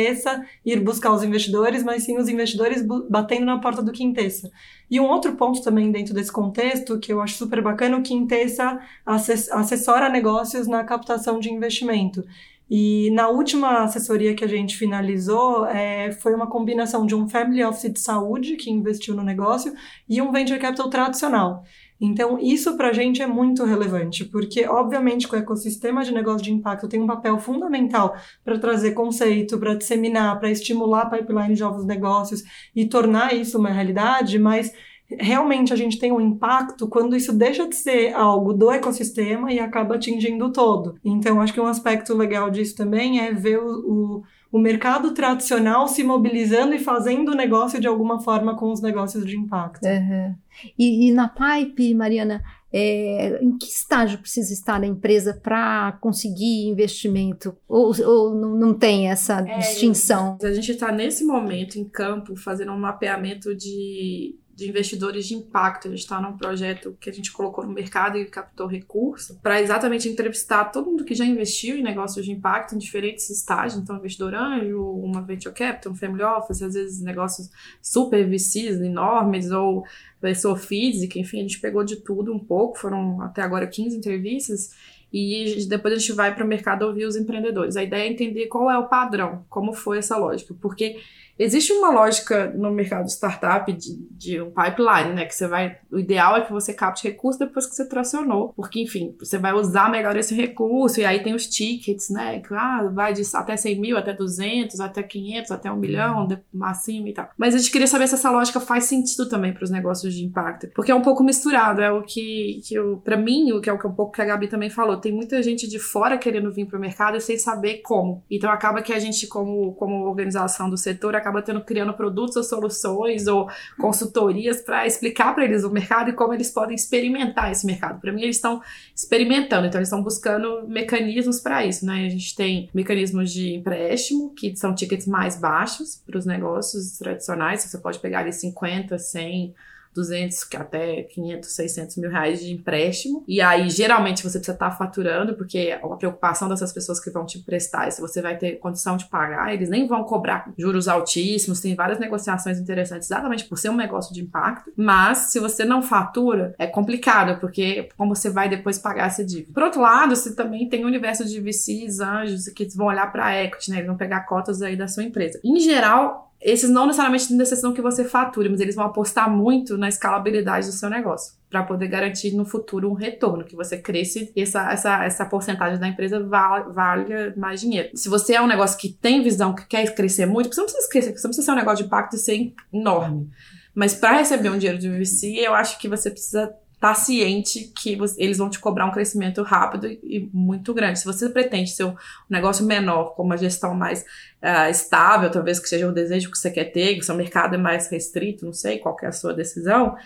ir 0.65 0.81
buscar 0.81 1.13
os 1.13 1.23
investidores, 1.23 1.83
mas 1.83 2.03
sim 2.03 2.19
os 2.19 2.29
investidores 2.29 2.85
batendo 3.09 3.47
na 3.47 3.59
porta 3.59 3.83
do 3.83 3.93
Quintessa. 3.93 4.51
E 4.91 5.01
um 5.01 5.07
outro 5.07 5.35
ponto 5.35 5.63
também 5.63 5.91
dentro 5.91 6.15
desse 6.15 6.31
contexto, 6.31 6.99
que 6.99 7.13
eu 7.13 7.21
acho 7.21 7.35
super 7.35 7.63
bacana, 7.63 7.97
o 7.97 8.03
Quintessa 8.03 8.79
assessora 9.05 10.09
negócios 10.09 10.67
na 10.67 10.85
captação 10.85 11.41
de 11.41 11.51
investimento. 11.51 12.25
E 12.69 13.11
na 13.13 13.29
última 13.29 13.85
assessoria 13.85 14.35
que 14.35 14.45
a 14.45 14.49
gente 14.49 14.77
finalizou, 14.77 15.67
é, 15.67 16.11
foi 16.11 16.35
uma 16.35 16.49
combinação 16.49 17.07
de 17.07 17.15
um 17.15 17.29
family 17.29 17.63
office 17.63 17.93
de 17.93 18.01
saúde 18.01 18.57
que 18.57 18.71
investiu 18.71 19.15
no 19.15 19.23
negócio 19.23 19.73
e 20.09 20.21
um 20.21 20.33
venture 20.33 20.59
capital 20.59 20.91
tradicional. 20.91 21.65
Então, 22.01 22.39
isso 22.39 22.77
para 22.77 22.89
a 22.89 22.93
gente 22.93 23.23
é 23.23 23.27
muito 23.27 23.65
relevante, 23.65 24.25
porque, 24.25 24.67
obviamente, 24.67 25.27
que 25.27 25.35
o 25.35 25.39
ecossistema 25.39 26.05
de 26.05 26.13
negócio 26.13 26.43
de 26.43 26.53
impacto 26.53 26.89
tem 26.89 27.01
um 27.01 27.07
papel 27.07 27.39
fundamental 27.39 28.15
para 28.45 28.59
trazer 28.59 28.93
conceito, 28.93 29.59
para 29.59 29.75
disseminar, 29.75 30.39
para 30.39 30.51
estimular 30.51 31.03
a 31.03 31.11
pipeline 31.11 31.55
de 31.55 31.63
novos 31.63 31.87
negócios 31.87 32.43
e 32.75 32.87
tornar 32.87 33.35
isso 33.35 33.59
uma 33.59 33.71
realidade, 33.71 34.39
mas 34.39 34.73
realmente 35.09 35.73
a 35.73 35.77
gente 35.77 35.99
tem 35.99 36.13
um 36.13 36.21
impacto 36.21 36.89
quando 36.89 37.17
isso 37.17 37.33
deixa 37.33 37.69
de 37.69 37.77
ser 37.77 38.13
algo 38.15 38.53
do 38.53 38.71
ecossistema 38.71 39.53
e 39.53 39.59
acaba 39.61 39.95
atingindo 39.95 40.47
o 40.47 40.53
todo. 40.53 40.97
Então, 41.05 41.41
acho 41.41 41.53
que 41.53 41.61
um 41.61 41.67
aspecto 41.67 42.15
legal 42.15 42.51
disso 42.51 42.75
também 42.75 43.21
é 43.21 43.33
ver 43.33 43.59
o, 43.59 43.69
o, 43.69 44.23
o 44.57 44.59
mercado 44.59 45.13
tradicional 45.13 45.87
se 45.87 46.03
mobilizando 46.03 46.75
e 46.75 46.79
fazendo 46.79 47.35
negócio 47.35 47.79
de 47.79 47.87
alguma 47.87 48.21
forma 48.21 48.57
com 48.57 48.73
os 48.73 48.81
negócios 48.81 49.27
de 49.27 49.37
impacto. 49.37 49.85
Uhum. 49.85 50.35
E, 50.79 51.09
e, 51.09 51.13
na 51.13 51.29
Pipe, 51.29 51.95
Mariana, 51.95 52.43
é, 52.73 53.39
em 53.43 53.59
que 53.59 53.67
estágio 53.67 54.19
precisa 54.19 54.55
estar 54.55 54.83
a 54.83 54.87
empresa 54.87 55.35
para 55.35 55.99
conseguir 56.01 56.69
investimento? 56.69 57.55
Ou, 57.69 57.93
ou 58.03 58.35
não, 58.35 58.57
não, 58.57 58.73
tem 58.73 59.11
essa 59.11 59.47
é, 59.47 59.59
distinção? 59.59 60.39
A 60.43 60.53
gente 60.55 60.73
está 60.73 60.91
nesse 60.91 61.23
momento 61.23 61.79
em 61.79 61.85
campo 61.85 62.35
fazendo 62.35 62.73
um 62.73 62.79
mapeamento 62.79 63.55
de 63.55 64.37
de 64.57 64.67
investidores 64.67 65.27
de 65.27 65.35
impacto. 65.35 65.87
A 65.87 65.91
gente 65.91 66.01
está 66.01 66.19
num 66.19 66.35
projeto 66.35 66.97
que 66.99 67.11
a 67.11 67.13
gente 67.13 67.31
colocou 67.31 67.65
no 67.65 67.75
mercado 67.75 68.17
e 68.17 68.25
captou 68.25 68.67
recurso 68.67 69.39
para 69.43 69.61
exatamente 69.61 70.09
entrevistar 70.09 70.65
todo 70.73 70.91
mundo 70.91 71.05
que 71.05 71.15
já 71.15 71.27
investiu 71.27 71.77
em 71.77 71.83
negócios 71.83 72.25
de 72.25 72.33
impacto 72.33 72.75
em 72.75 72.79
diferentes 72.79 73.29
estágios. 73.29 73.79
Então, 73.83 73.97
investidor 73.97 74.35
anjo, 74.35 74.81
uma 74.81 75.21
venture 75.21 75.55
capital, 75.55 75.93
um 75.93 75.95
family 75.95 76.23
office, 76.23 76.63
às 76.63 76.73
vezes 76.73 77.03
negócios 77.03 77.51
super 77.83 78.27
VCs 78.27 78.81
enormes 78.81 79.51
ou 79.51 79.85
pessoa 80.23 80.57
física, 80.57 81.19
enfim, 81.19 81.41
a 81.41 81.43
gente 81.43 81.61
pegou 81.61 81.85
de 81.85 81.97
tudo 81.97 82.33
um 82.33 82.39
pouco. 82.39 82.79
Foram 82.79 83.21
até 83.21 83.43
agora 83.43 83.67
15 83.67 83.95
entrevistas 83.95 84.71
e 85.13 85.67
depois 85.69 85.93
a 85.93 85.99
gente 85.99 86.13
vai 86.13 86.35
para 86.35 86.45
o 86.45 86.49
mercado 86.49 86.87
ouvir 86.87 87.05
os 87.05 87.15
empreendedores. 87.15 87.77
A 87.77 87.83
ideia 87.83 88.09
é 88.09 88.11
entender 88.11 88.47
qual 88.47 88.71
é 88.71 88.79
o 88.79 88.89
padrão, 88.89 89.45
como 89.51 89.75
foi 89.75 89.99
essa 89.99 90.17
lógica, 90.17 90.55
porque 90.61 90.97
Existe 91.39 91.73
uma 91.73 91.91
lógica 91.91 92.51
no 92.57 92.71
mercado 92.71 93.05
de 93.05 93.13
startup 93.13 93.71
de, 93.71 93.97
de, 94.11 94.41
um 94.41 94.51
pipeline, 94.51 95.15
né? 95.15 95.27
Que 95.27 95.35
você 95.35 95.47
vai. 95.47 95.79
O 95.91 95.99
ideal 95.99 96.37
é 96.37 96.41
que 96.43 96.53
você 96.53 96.73
capte 96.73 97.07
recurso 97.07 97.39
depois 97.39 97.67
que 97.67 97.75
você 97.75 97.87
tracionou. 97.87 98.53
Porque, 98.55 98.81
enfim, 98.81 99.15
você 99.19 99.37
vai 99.37 99.53
usar 99.53 99.91
melhor 99.91 100.17
esse 100.17 100.35
recurso. 100.35 101.01
E 101.01 101.05
aí 101.05 101.23
tem 101.23 101.35
os 101.35 101.47
tickets, 101.47 102.09
né? 102.11 102.41
Que 102.41 102.55
ah, 102.55 102.91
vai 102.93 103.13
de 103.13 103.23
até 103.35 103.57
100 103.57 103.81
mil, 103.81 103.99
até 103.99 104.15
200, 104.15 104.81
até 104.81 105.03
500, 105.03 105.51
até 105.51 105.71
1 105.71 105.77
milhão, 105.77 106.29
acima 106.63 107.09
e 107.09 107.13
tal. 107.13 107.29
Mas 107.37 107.55
a 107.55 107.59
gente 107.59 107.71
queria 107.71 107.87
saber 107.87 108.09
se 108.09 108.15
essa 108.15 108.31
lógica 108.31 108.59
faz 108.59 108.85
sentido 108.85 109.29
também 109.29 109.53
para 109.53 109.65
os 109.65 109.71
negócios 109.71 110.15
de 110.15 110.25
impacto. 110.25 110.69
Porque 110.75 110.91
é 110.91 110.95
um 110.95 111.03
pouco 111.03 111.23
misturado. 111.23 111.83
É 111.83 111.93
o 111.93 112.03
que, 112.03 112.61
que 112.65 112.75
eu, 112.75 112.97
para 113.05 113.17
mim, 113.17 113.53
o 113.53 113.61
que 113.61 113.69
é 113.69 113.73
o 113.73 113.79
que 113.79 113.87
um 113.87 113.95
pouco 113.95 114.13
que 114.13 114.23
a 114.23 114.25
Gabi 114.25 114.49
também 114.49 114.71
falou. 114.71 114.97
Tem 114.97 115.13
muita 115.13 115.43
gente 115.43 115.69
de 115.69 115.79
fora 115.79 116.17
querendo 116.17 116.53
vir 116.53 116.67
para 116.67 116.79
o 116.79 116.81
mercado 116.81 117.21
sem 117.21 117.39
saber 117.39 117.83
como. 117.83 118.25
Então 118.31 118.51
acaba 118.51 118.83
que 118.83 118.93
a 118.93 118.99
gente, 118.99 119.27
como, 119.27 119.75
como 119.75 120.07
organização 120.07 120.71
do 120.71 120.77
setor, 120.77 121.15
acaba 121.27 121.43
tendo, 121.43 121.61
criando 121.61 121.93
produtos 121.93 122.37
ou 122.37 122.43
soluções 122.45 123.27
ou 123.27 123.49
consultorias 123.79 124.61
para 124.61 124.87
explicar 124.87 125.35
para 125.35 125.45
eles 125.45 125.65
o 125.65 125.71
mercado 125.71 126.11
e 126.11 126.13
como 126.13 126.33
eles 126.33 126.51
podem 126.51 126.77
experimentar 126.77 127.51
esse 127.51 127.67
mercado. 127.67 128.01
Para 128.01 128.13
mim, 128.13 128.23
eles 128.23 128.37
estão 128.37 128.63
experimentando, 128.95 129.67
então 129.67 129.81
eles 129.81 129.89
estão 129.89 130.03
buscando 130.03 130.67
mecanismos 130.69 131.41
para 131.41 131.67
isso, 131.67 131.85
né? 131.85 132.07
A 132.07 132.09
gente 132.09 132.37
tem 132.37 132.71
mecanismos 132.73 133.33
de 133.33 133.55
empréstimo, 133.55 134.33
que 134.35 134.55
são 134.57 134.75
tickets 134.75 135.07
mais 135.07 135.37
baixos 135.37 136.01
para 136.07 136.17
os 136.17 136.25
negócios 136.25 136.97
tradicionais, 136.99 137.63
você 137.63 137.79
pode 137.79 137.99
pegar 137.99 138.21
ali 138.21 138.33
50, 138.33 138.99
100 138.99 139.55
200 139.97 140.47
até 140.55 141.03
500, 141.03 141.51
600 141.51 141.97
mil 141.97 142.11
reais 142.11 142.41
de 142.41 142.53
empréstimo. 142.53 143.25
E 143.27 143.41
aí, 143.41 143.69
geralmente, 143.69 144.23
você 144.23 144.39
precisa 144.39 144.53
estar 144.53 144.71
faturando, 144.71 145.35
porque 145.35 145.77
a 145.83 145.97
preocupação 145.97 146.49
dessas 146.49 146.73
pessoas 146.73 147.01
que 147.01 147.11
vão 147.11 147.27
te 147.27 147.39
emprestar 147.39 147.89
é 147.89 147.91
se 147.91 148.01
você 148.01 148.23
vai 148.23 148.37
ter 148.37 148.57
condição 148.57 148.97
de 148.97 149.07
pagar, 149.07 149.53
eles 149.53 149.69
nem 149.69 149.87
vão 149.87 150.05
cobrar 150.05 150.53
juros 150.57 150.87
altíssimos, 150.87 151.61
tem 151.61 151.75
várias 151.75 151.99
negociações 151.99 152.59
interessantes 152.59 153.11
exatamente 153.11 153.45
por 153.45 153.59
ser 153.59 153.71
um 153.71 153.77
negócio 153.77 154.15
de 154.15 154.23
impacto. 154.23 154.73
Mas, 154.77 155.31
se 155.31 155.41
você 155.41 155.65
não 155.65 155.83
fatura, 155.83 156.55
é 156.59 156.67
complicado, 156.67 157.41
porque 157.41 157.89
como 157.97 158.15
você 158.15 158.31
vai 158.31 158.49
depois 158.49 158.79
pagar 158.79 159.07
essa 159.07 159.25
dívida? 159.25 159.53
Por 159.53 159.63
outro 159.63 159.81
lado, 159.81 160.15
você 160.15 160.35
também 160.35 160.69
tem 160.69 160.85
o 160.85 160.87
universo 160.87 161.25
de 161.25 161.41
VCs, 161.41 162.01
anjos, 162.01 162.49
que 162.49 162.67
vão 162.77 162.87
olhar 162.87 163.11
para 163.11 163.43
equity, 163.43 163.71
né? 163.71 163.79
Eles 163.79 163.87
vão 163.87 163.97
pegar 163.97 164.21
cotas 164.21 164.61
aí 164.61 164.77
da 164.77 164.89
sua 164.89 165.03
empresa. 165.03 165.41
Em 165.45 165.59
geral, 165.59 166.26
esses 166.41 166.71
não 166.71 166.87
necessariamente 166.87 167.33
necessitam 167.33 167.73
que 167.73 167.81
você 167.81 168.05
fature, 168.05 168.49
mas 168.49 168.61
eles 168.61 168.75
vão 168.75 168.85
apostar 168.85 169.31
muito 169.31 169.77
na 169.77 169.89
escalabilidade 169.89 170.67
do 170.67 170.73
seu 170.73 170.91
negócio 170.91 171.35
para 171.49 171.63
poder 171.63 171.89
garantir 171.89 172.33
no 172.33 172.45
futuro 172.45 172.91
um 172.91 172.95
retorno, 172.95 173.45
que 173.45 173.57
você 173.57 173.79
cresça 173.79 174.21
e 174.35 174.43
essa, 174.43 174.71
essa, 174.71 175.05
essa 175.05 175.25
porcentagem 175.25 175.79
da 175.79 175.89
empresa 175.89 176.23
valha 176.23 177.33
mais 177.37 177.61
dinheiro. 177.61 177.91
Se 177.95 178.09
você 178.09 178.35
é 178.35 178.43
um 178.43 178.47
negócio 178.47 178.79
que 178.79 178.89
tem 178.89 179.23
visão, 179.23 179.55
que 179.55 179.67
quer 179.67 179.95
crescer 179.95 180.27
muito, 180.27 180.55
você 180.55 180.61
não 180.61 180.67
precisa 180.67 180.89
crescer, 180.89 181.13
você 181.13 181.27
não 181.27 181.31
precisa 181.31 181.47
ser 181.47 181.53
um 181.53 181.57
negócio 181.57 181.79
de 181.79 181.85
impacto 181.85 182.17
e 182.17 182.19
ser 182.19 182.53
enorme. 182.73 183.31
Mas 183.75 183.95
para 183.95 184.19
receber 184.19 184.51
um 184.51 184.59
dinheiro 184.59 184.79
de 184.79 184.89
VC, 184.89 185.35
eu 185.39 185.55
acho 185.55 185.79
que 185.79 185.89
você 185.89 186.11
precisa 186.11 186.53
tá 186.79 186.95
ciente 186.95 187.73
que 187.75 187.99
eles 188.19 188.39
vão 188.39 188.51
te 188.51 188.59
cobrar 188.59 188.87
um 188.87 188.91
crescimento 188.91 189.43
rápido 189.43 189.87
e, 189.87 190.29
muito 190.33 190.75
grande. 190.75 190.99
Se 190.99 191.07
você 191.07 191.29
pretende 191.29 191.71
ser 191.71 191.85
um 191.85 191.97
negócio 192.29 192.65
menor, 192.67 193.15
com 193.15 193.23
uma 193.23 193.37
gestão 193.37 193.75
mais 193.75 194.03
uh, 194.43 194.71
estável, 194.71 195.31
talvez 195.31 195.59
que 195.59 195.69
seja 195.69 195.89
o 195.89 195.93
desejo 195.93 196.31
que 196.31 196.37
você 196.37 196.51
quer 196.51 196.67
ter, 196.67 196.95
que 196.95 197.01
o 197.01 197.05
seu 197.05 197.15
mercado 197.15 197.55
é 197.55 197.59
mais 197.59 197.89
restrito, 197.89 198.45
não 198.45 198.53
sei 198.53 198.79
qual 198.79 198.97
é 199.03 199.07
a 199.07 199.13
sua 199.13 199.33
decisão, 199.33 199.97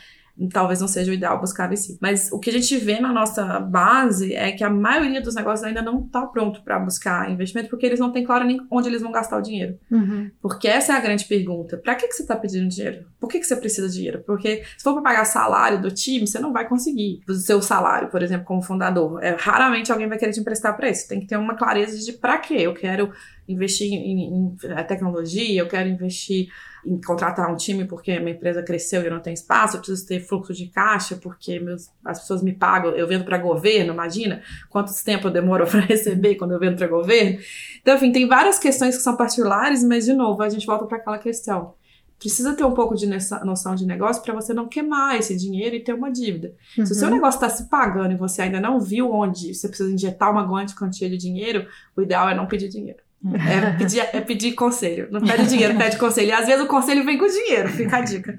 talvez 0.48 0.81
não 0.81 0.88
seja 0.88 1.11
o 1.11 1.14
ideal 1.14 1.40
buscar 1.40 1.68
VC. 1.68 1.98
Mas 2.00 2.31
o 2.33 2.38
que 2.38 2.50
a 2.50 2.53
gente 2.53 2.76
vê 2.79 3.00
na 3.00 3.12
nossa 3.12 3.61
base 3.61 4.35
é 4.35 4.53
que 4.53 4.64
a 4.64 4.70
maioria 4.70 5.20
dos 5.20 5.35
negócios 5.35 5.66
ainda 5.66 5.83
não 5.83 6.00
está 6.05 6.26
pronto 6.26 6.62
para 6.62 6.79
buscar 6.79 7.31
investimento 7.31 7.68
porque 7.68 7.87
eles 7.87 8.00
não 8.00 8.12
têm 8.12 8.24
claro 8.24 8.44
nem 8.44 8.61
onde 8.70 8.88
eles 8.88 9.03
vão 9.03 9.12
gastar 9.12 9.38
o 9.38 9.42
dinheiro. 9.42 9.79
Uhum. 9.90 10.31
Porque 10.40 10.68
essa 10.68 10.92
é 10.92 10.96
a 10.96 11.00
grande 11.00 11.24
pergunta. 11.24 11.76
Para 11.76 11.94
que, 11.94 12.09
que 12.09 12.14
você 12.14 12.22
está 12.22 12.37
pedindo 12.37 12.68
dinheiro? 12.68 13.05
Por 13.18 13.29
que, 13.29 13.38
que 13.38 13.46
você 13.46 13.57
precisa 13.57 13.88
de 13.88 13.94
dinheiro? 13.94 14.22
Porque 14.26 14.62
se 14.76 14.83
for 14.85 14.94
para 14.94 15.03
pagar 15.03 15.24
salário 15.24 15.81
do 15.81 15.90
time, 15.90 16.26
você 16.26 16.38
não 16.38 16.53
vai 16.53 16.68
conseguir. 16.68 17.20
O 17.29 17.35
seu 17.35 17.61
salário, 17.61 18.09
por 18.09 18.22
exemplo, 18.22 18.46
como 18.46 18.62
fundador. 18.62 19.22
É, 19.22 19.37
raramente 19.38 19.92
alguém 19.92 20.09
vai 20.09 20.18
querer 20.18 20.33
te 20.33 20.40
emprestar 20.40 20.76
para 20.76 20.88
isso. 20.88 21.09
Tem 21.09 21.20
que 21.20 21.26
ter 21.26 21.37
uma 21.37 21.55
clareza 21.55 21.98
de 21.98 22.12
para 22.12 22.38
quê. 22.38 22.57
Eu 22.59 22.74
quero 22.74 23.12
investir 23.53 23.93
em, 23.93 24.23
em, 24.23 24.57
tecnologia, 24.87 25.61
eu 25.61 25.69
quero 25.69 25.89
investir 25.89 26.49
em 26.85 27.01
contratar 27.01 27.51
um 27.53 27.57
time 27.57 27.85
porque 27.85 28.19
minha 28.19 28.35
empresa 28.35 28.63
cresceu 28.63 29.03
e 29.03 29.07
eu 29.07 29.11
não 29.11 29.21
tenho 29.21 29.35
espaço, 29.35 29.77
eu 29.77 29.81
preciso 29.81 30.07
ter 30.07 30.21
fluxo 30.21 30.55
de 30.55 30.67
caixa 30.67 31.17
porque 31.17 31.59
meus, 31.61 31.91
as 32.05 32.21
pessoas 32.21 32.43
me 32.43 32.53
pagam, 32.53 32.93
eu 32.93 33.07
vendo 33.07 33.25
para 33.25 33.39
governo, 33.39 33.93
imagina 33.93 34.43
quanto 34.69 34.93
tempo 35.05 35.29
eu 35.29 35.31
demoro 35.31 35.67
para 35.69 35.81
receber 35.81 36.37
quando 36.37 36.53
eu 36.53 36.59
vendo 36.59 36.77
para 36.77 36.87
governo. 36.87 37.39
Então, 37.81 37.97
enfim, 37.97 38.13
tem 38.13 38.27
várias 38.27 38.59
questões 38.59 38.97
que 38.97 39.03
são 39.03 39.17
particulares, 39.17 39.85
mas 39.85 40.05
de 40.05 40.13
novo, 40.13 40.43
a 40.43 40.49
gente 40.49 40.67
volta 40.67 40.87
para 40.87 40.99
aquela 40.99 41.19
questão. 41.19 41.75
Precisa 42.21 42.55
ter 42.55 42.65
um 42.65 42.75
pouco 42.75 42.95
de 42.95 43.07
noção 43.07 43.75
de 43.75 43.87
negócio 43.87 44.23
para 44.23 44.35
você 44.35 44.53
não 44.53 44.69
queimar 44.69 45.19
esse 45.19 45.35
dinheiro 45.35 45.75
e 45.75 45.81
ter 45.81 45.95
uma 45.95 46.13
dívida. 46.13 46.55
Uhum. 46.77 46.85
Se 46.85 46.93
o 46.93 46.95
seu 46.95 47.09
uhum. 47.09 47.15
negócio 47.15 47.39
está 47.39 47.49
se 47.49 47.71
pagando 47.71 48.13
e 48.13 48.17
você 48.17 48.43
ainda 48.43 48.61
não 48.61 48.79
viu 48.79 49.11
onde 49.11 49.55
você 49.55 49.67
precisa 49.67 49.91
injetar 49.91 50.31
uma 50.31 50.47
grande 50.47 50.75
quantia 50.75 51.09
de 51.09 51.17
dinheiro, 51.17 51.67
o 51.97 52.03
ideal 52.03 52.29
é 52.29 52.35
não 52.35 52.47
pedir 52.47 52.69
dinheiro. 52.69 52.99
É 53.23 53.73
pedir, 53.77 54.01
é 54.01 54.21
pedir 54.21 54.53
conselho. 54.53 55.09
Não 55.11 55.21
pede 55.21 55.47
dinheiro, 55.47 55.77
pede 55.77 55.99
conselho. 55.99 56.29
E 56.29 56.33
às 56.33 56.47
vezes 56.47 56.65
o 56.65 56.67
conselho 56.67 57.05
vem 57.05 57.19
com 57.19 57.27
dinheiro, 57.27 57.69
fica 57.69 57.99
a 57.99 58.01
dica. 58.01 58.39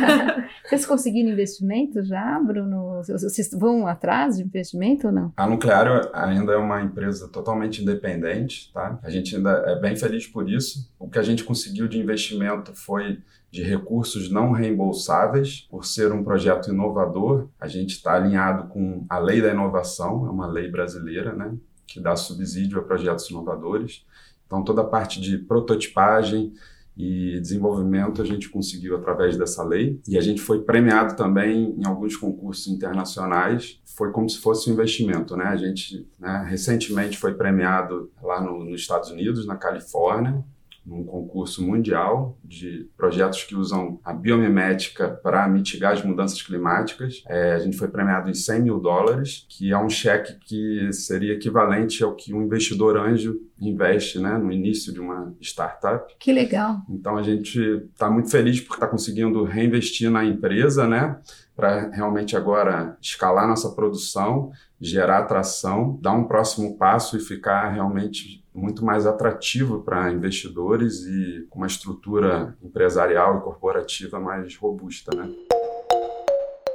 Vocês 0.64 0.86
conseguiram 0.86 1.30
investimento 1.30 2.02
já, 2.02 2.40
Bruno? 2.40 3.02
Vocês 3.06 3.50
vão 3.52 3.86
atrás 3.86 4.36
de 4.36 4.42
investimento 4.42 5.08
ou 5.08 5.12
não? 5.12 5.32
A 5.36 5.46
Nucleário 5.46 6.08
ainda 6.14 6.52
é 6.52 6.56
uma 6.56 6.80
empresa 6.80 7.28
totalmente 7.28 7.82
independente, 7.82 8.72
tá? 8.72 8.98
A 9.02 9.10
gente 9.10 9.36
ainda 9.36 9.50
é 9.66 9.78
bem 9.78 9.94
feliz 9.94 10.26
por 10.26 10.48
isso. 10.48 10.90
O 10.98 11.08
que 11.08 11.18
a 11.18 11.22
gente 11.22 11.44
conseguiu 11.44 11.86
de 11.86 11.98
investimento 11.98 12.74
foi 12.74 13.18
de 13.50 13.62
recursos 13.62 14.30
não 14.32 14.50
reembolsáveis, 14.50 15.60
por 15.70 15.84
ser 15.84 16.10
um 16.12 16.24
projeto 16.24 16.72
inovador. 16.72 17.46
A 17.60 17.68
gente 17.68 17.90
está 17.90 18.14
alinhado 18.14 18.68
com 18.68 19.06
a 19.08 19.18
lei 19.18 19.40
da 19.40 19.50
inovação, 19.50 20.26
é 20.26 20.30
uma 20.30 20.48
lei 20.48 20.68
brasileira, 20.68 21.32
né? 21.32 21.52
Que 21.86 22.00
dá 22.00 22.16
subsídio 22.16 22.78
a 22.78 22.82
projetos 22.82 23.28
inovadores. 23.30 24.04
Então, 24.46 24.62
toda 24.62 24.82
a 24.82 24.86
parte 24.86 25.20
de 25.20 25.38
prototipagem 25.38 26.52
e 26.96 27.40
desenvolvimento 27.40 28.22
a 28.22 28.24
gente 28.24 28.48
conseguiu 28.48 28.96
através 28.96 29.36
dessa 29.36 29.64
lei. 29.64 30.00
E 30.06 30.16
a 30.16 30.20
gente 30.20 30.40
foi 30.40 30.62
premiado 30.62 31.16
também 31.16 31.74
em 31.76 31.84
alguns 31.84 32.16
concursos 32.16 32.68
internacionais. 32.68 33.80
Foi 33.84 34.12
como 34.12 34.28
se 34.28 34.38
fosse 34.38 34.70
um 34.70 34.74
investimento, 34.74 35.36
né? 35.36 35.46
A 35.46 35.56
gente 35.56 36.08
né, 36.18 36.46
recentemente 36.48 37.18
foi 37.18 37.34
premiado 37.34 38.10
lá 38.22 38.40
no, 38.40 38.64
nos 38.64 38.80
Estados 38.80 39.10
Unidos, 39.10 39.46
na 39.46 39.56
Califórnia, 39.56 40.44
num 40.86 41.04
concurso 41.04 41.64
mundial 41.66 42.38
de 42.44 42.90
projetos 42.96 43.42
que 43.42 43.54
usam 43.54 43.98
a 44.04 44.12
biomimética 44.12 45.08
para 45.08 45.48
mitigar 45.48 45.92
as 45.92 46.04
mudanças 46.04 46.42
climáticas. 46.42 47.22
É, 47.26 47.54
a 47.54 47.58
gente 47.58 47.76
foi 47.76 47.88
premiado 47.88 48.28
em 48.28 48.34
100 48.34 48.62
mil 48.62 48.78
dólares, 48.78 49.46
que 49.48 49.72
é 49.72 49.78
um 49.78 49.88
cheque 49.88 50.38
que 50.44 50.92
seria 50.92 51.34
equivalente 51.34 52.04
ao 52.04 52.14
que 52.14 52.34
um 52.34 52.42
investidor 52.42 52.98
anjo 52.98 53.40
investe 53.58 54.18
né, 54.18 54.36
no 54.36 54.52
início 54.52 54.92
de 54.92 55.00
uma 55.00 55.34
startup. 55.40 56.14
Que 56.18 56.32
legal. 56.32 56.82
Então 56.88 57.16
a 57.16 57.22
gente 57.22 57.58
está 57.92 58.10
muito 58.10 58.30
feliz 58.30 58.60
por 58.60 58.74
estar 58.74 58.86
tá 58.86 58.90
conseguindo 58.92 59.42
reinvestir 59.44 60.10
na 60.10 60.24
empresa, 60.24 60.86
né? 60.86 61.18
Para 61.56 61.88
realmente 61.90 62.36
agora 62.36 62.96
escalar 63.00 63.46
nossa 63.46 63.70
produção, 63.70 64.50
gerar 64.80 65.18
atração, 65.18 65.98
dar 66.02 66.12
um 66.12 66.24
próximo 66.24 66.76
passo 66.76 67.16
e 67.16 67.20
ficar 67.20 67.70
realmente 67.70 68.43
muito 68.54 68.84
mais 68.84 69.06
atrativo 69.06 69.82
para 69.82 70.12
investidores 70.12 71.04
e 71.04 71.46
com 71.50 71.58
uma 71.58 71.66
estrutura 71.66 72.56
empresarial 72.62 73.38
e 73.38 73.42
corporativa 73.42 74.20
mais 74.20 74.54
robusta, 74.56 75.14
né? 75.16 75.28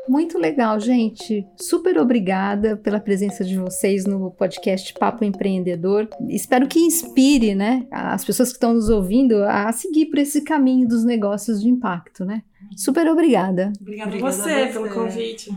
Muito 0.09 0.39
legal, 0.39 0.79
gente. 0.79 1.45
Super 1.55 1.99
obrigada 1.99 2.75
pela 2.75 2.99
presença 2.99 3.45
de 3.45 3.55
vocês 3.55 4.05
no 4.05 4.31
podcast 4.31 4.91
Papo 4.95 5.23
Empreendedor. 5.23 6.09
Espero 6.27 6.67
que 6.67 6.79
inspire, 6.79 7.53
né, 7.53 7.85
as 7.91 8.25
pessoas 8.25 8.49
que 8.49 8.55
estão 8.55 8.73
nos 8.73 8.89
ouvindo 8.89 9.43
a 9.43 9.71
seguir 9.71 10.07
por 10.07 10.17
esse 10.17 10.43
caminho 10.43 10.87
dos 10.87 11.05
negócios 11.05 11.61
de 11.61 11.69
impacto, 11.69 12.25
né? 12.25 12.41
Super 12.75 13.07
obrigada. 13.07 13.71
Obrigada, 13.79 14.09
obrigada 14.09 14.15
a 14.15 14.31
você, 14.31 14.67
você 14.67 14.73
pelo 14.73 14.89
convite. 14.89 15.51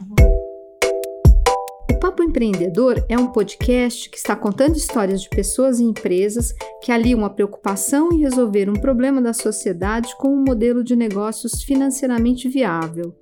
Papo 2.13 2.25
Empreendedor 2.25 3.03
é 3.09 3.17
um 3.17 3.29
podcast 3.29 4.11
que 4.11 4.19
está 4.19 4.37
contando 4.37 4.77
histórias 4.77 5.23
de 5.23 5.31
pessoas 5.31 5.81
e 5.81 5.85
empresas 5.85 6.55
que 6.83 6.93
aliam 6.93 7.25
a 7.25 7.31
preocupação 7.31 8.13
em 8.13 8.19
resolver 8.19 8.69
um 8.69 8.75
problema 8.75 9.23
da 9.23 9.33
sociedade 9.33 10.15
com 10.19 10.29
um 10.29 10.45
modelo 10.45 10.85
de 10.85 10.95
negócios 10.95 11.63
financeiramente 11.63 12.51
viável. 12.51 13.15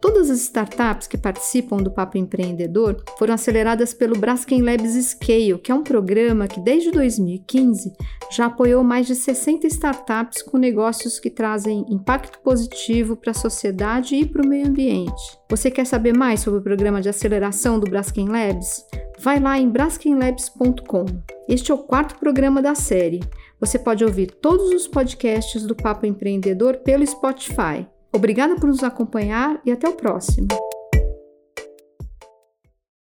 Todas 0.00 0.30
as 0.30 0.40
startups 0.40 1.06
que 1.06 1.18
participam 1.18 1.76
do 1.76 1.90
Papo 1.90 2.16
Empreendedor 2.16 3.04
foram 3.18 3.34
aceleradas 3.34 3.92
pelo 3.92 4.18
Braskem 4.18 4.62
Labs 4.62 4.94
Scale, 4.94 5.58
que 5.58 5.70
é 5.70 5.74
um 5.74 5.82
programa 5.82 6.48
que 6.48 6.58
desde 6.58 6.90
2015 6.90 7.92
já 8.30 8.46
apoiou 8.46 8.82
mais 8.82 9.06
de 9.06 9.14
60 9.14 9.66
startups 9.66 10.42
com 10.42 10.56
negócios 10.56 11.20
que 11.20 11.28
trazem 11.28 11.84
impacto 11.90 12.40
positivo 12.40 13.14
para 13.14 13.32
a 13.32 13.34
sociedade 13.34 14.14
e 14.16 14.24
para 14.24 14.42
o 14.42 14.48
meio 14.48 14.68
ambiente. 14.68 15.38
Você 15.50 15.70
quer 15.70 15.84
saber 15.84 16.16
mais 16.16 16.40
sobre 16.40 16.60
o 16.60 16.62
programa 16.62 17.02
de 17.02 17.10
aceleração 17.10 17.78
do 17.78 17.90
Braskem 17.90 18.28
Labs? 18.28 18.82
Vai 19.18 19.38
lá 19.38 19.58
em 19.58 19.68
braskenlabs.com. 19.68 21.04
Este 21.46 21.72
é 21.72 21.74
o 21.74 21.78
quarto 21.78 22.18
programa 22.18 22.62
da 22.62 22.74
série. 22.74 23.20
Você 23.60 23.78
pode 23.78 24.02
ouvir 24.02 24.30
todos 24.30 24.70
os 24.70 24.88
podcasts 24.88 25.64
do 25.64 25.74
Papo 25.74 26.06
Empreendedor 26.06 26.78
pelo 26.78 27.06
Spotify. 27.06 27.86
Obrigada 28.12 28.56
por 28.56 28.68
nos 28.68 28.82
acompanhar 28.82 29.60
e 29.64 29.70
até 29.70 29.88
o 29.88 29.92
próximo. 29.92 30.48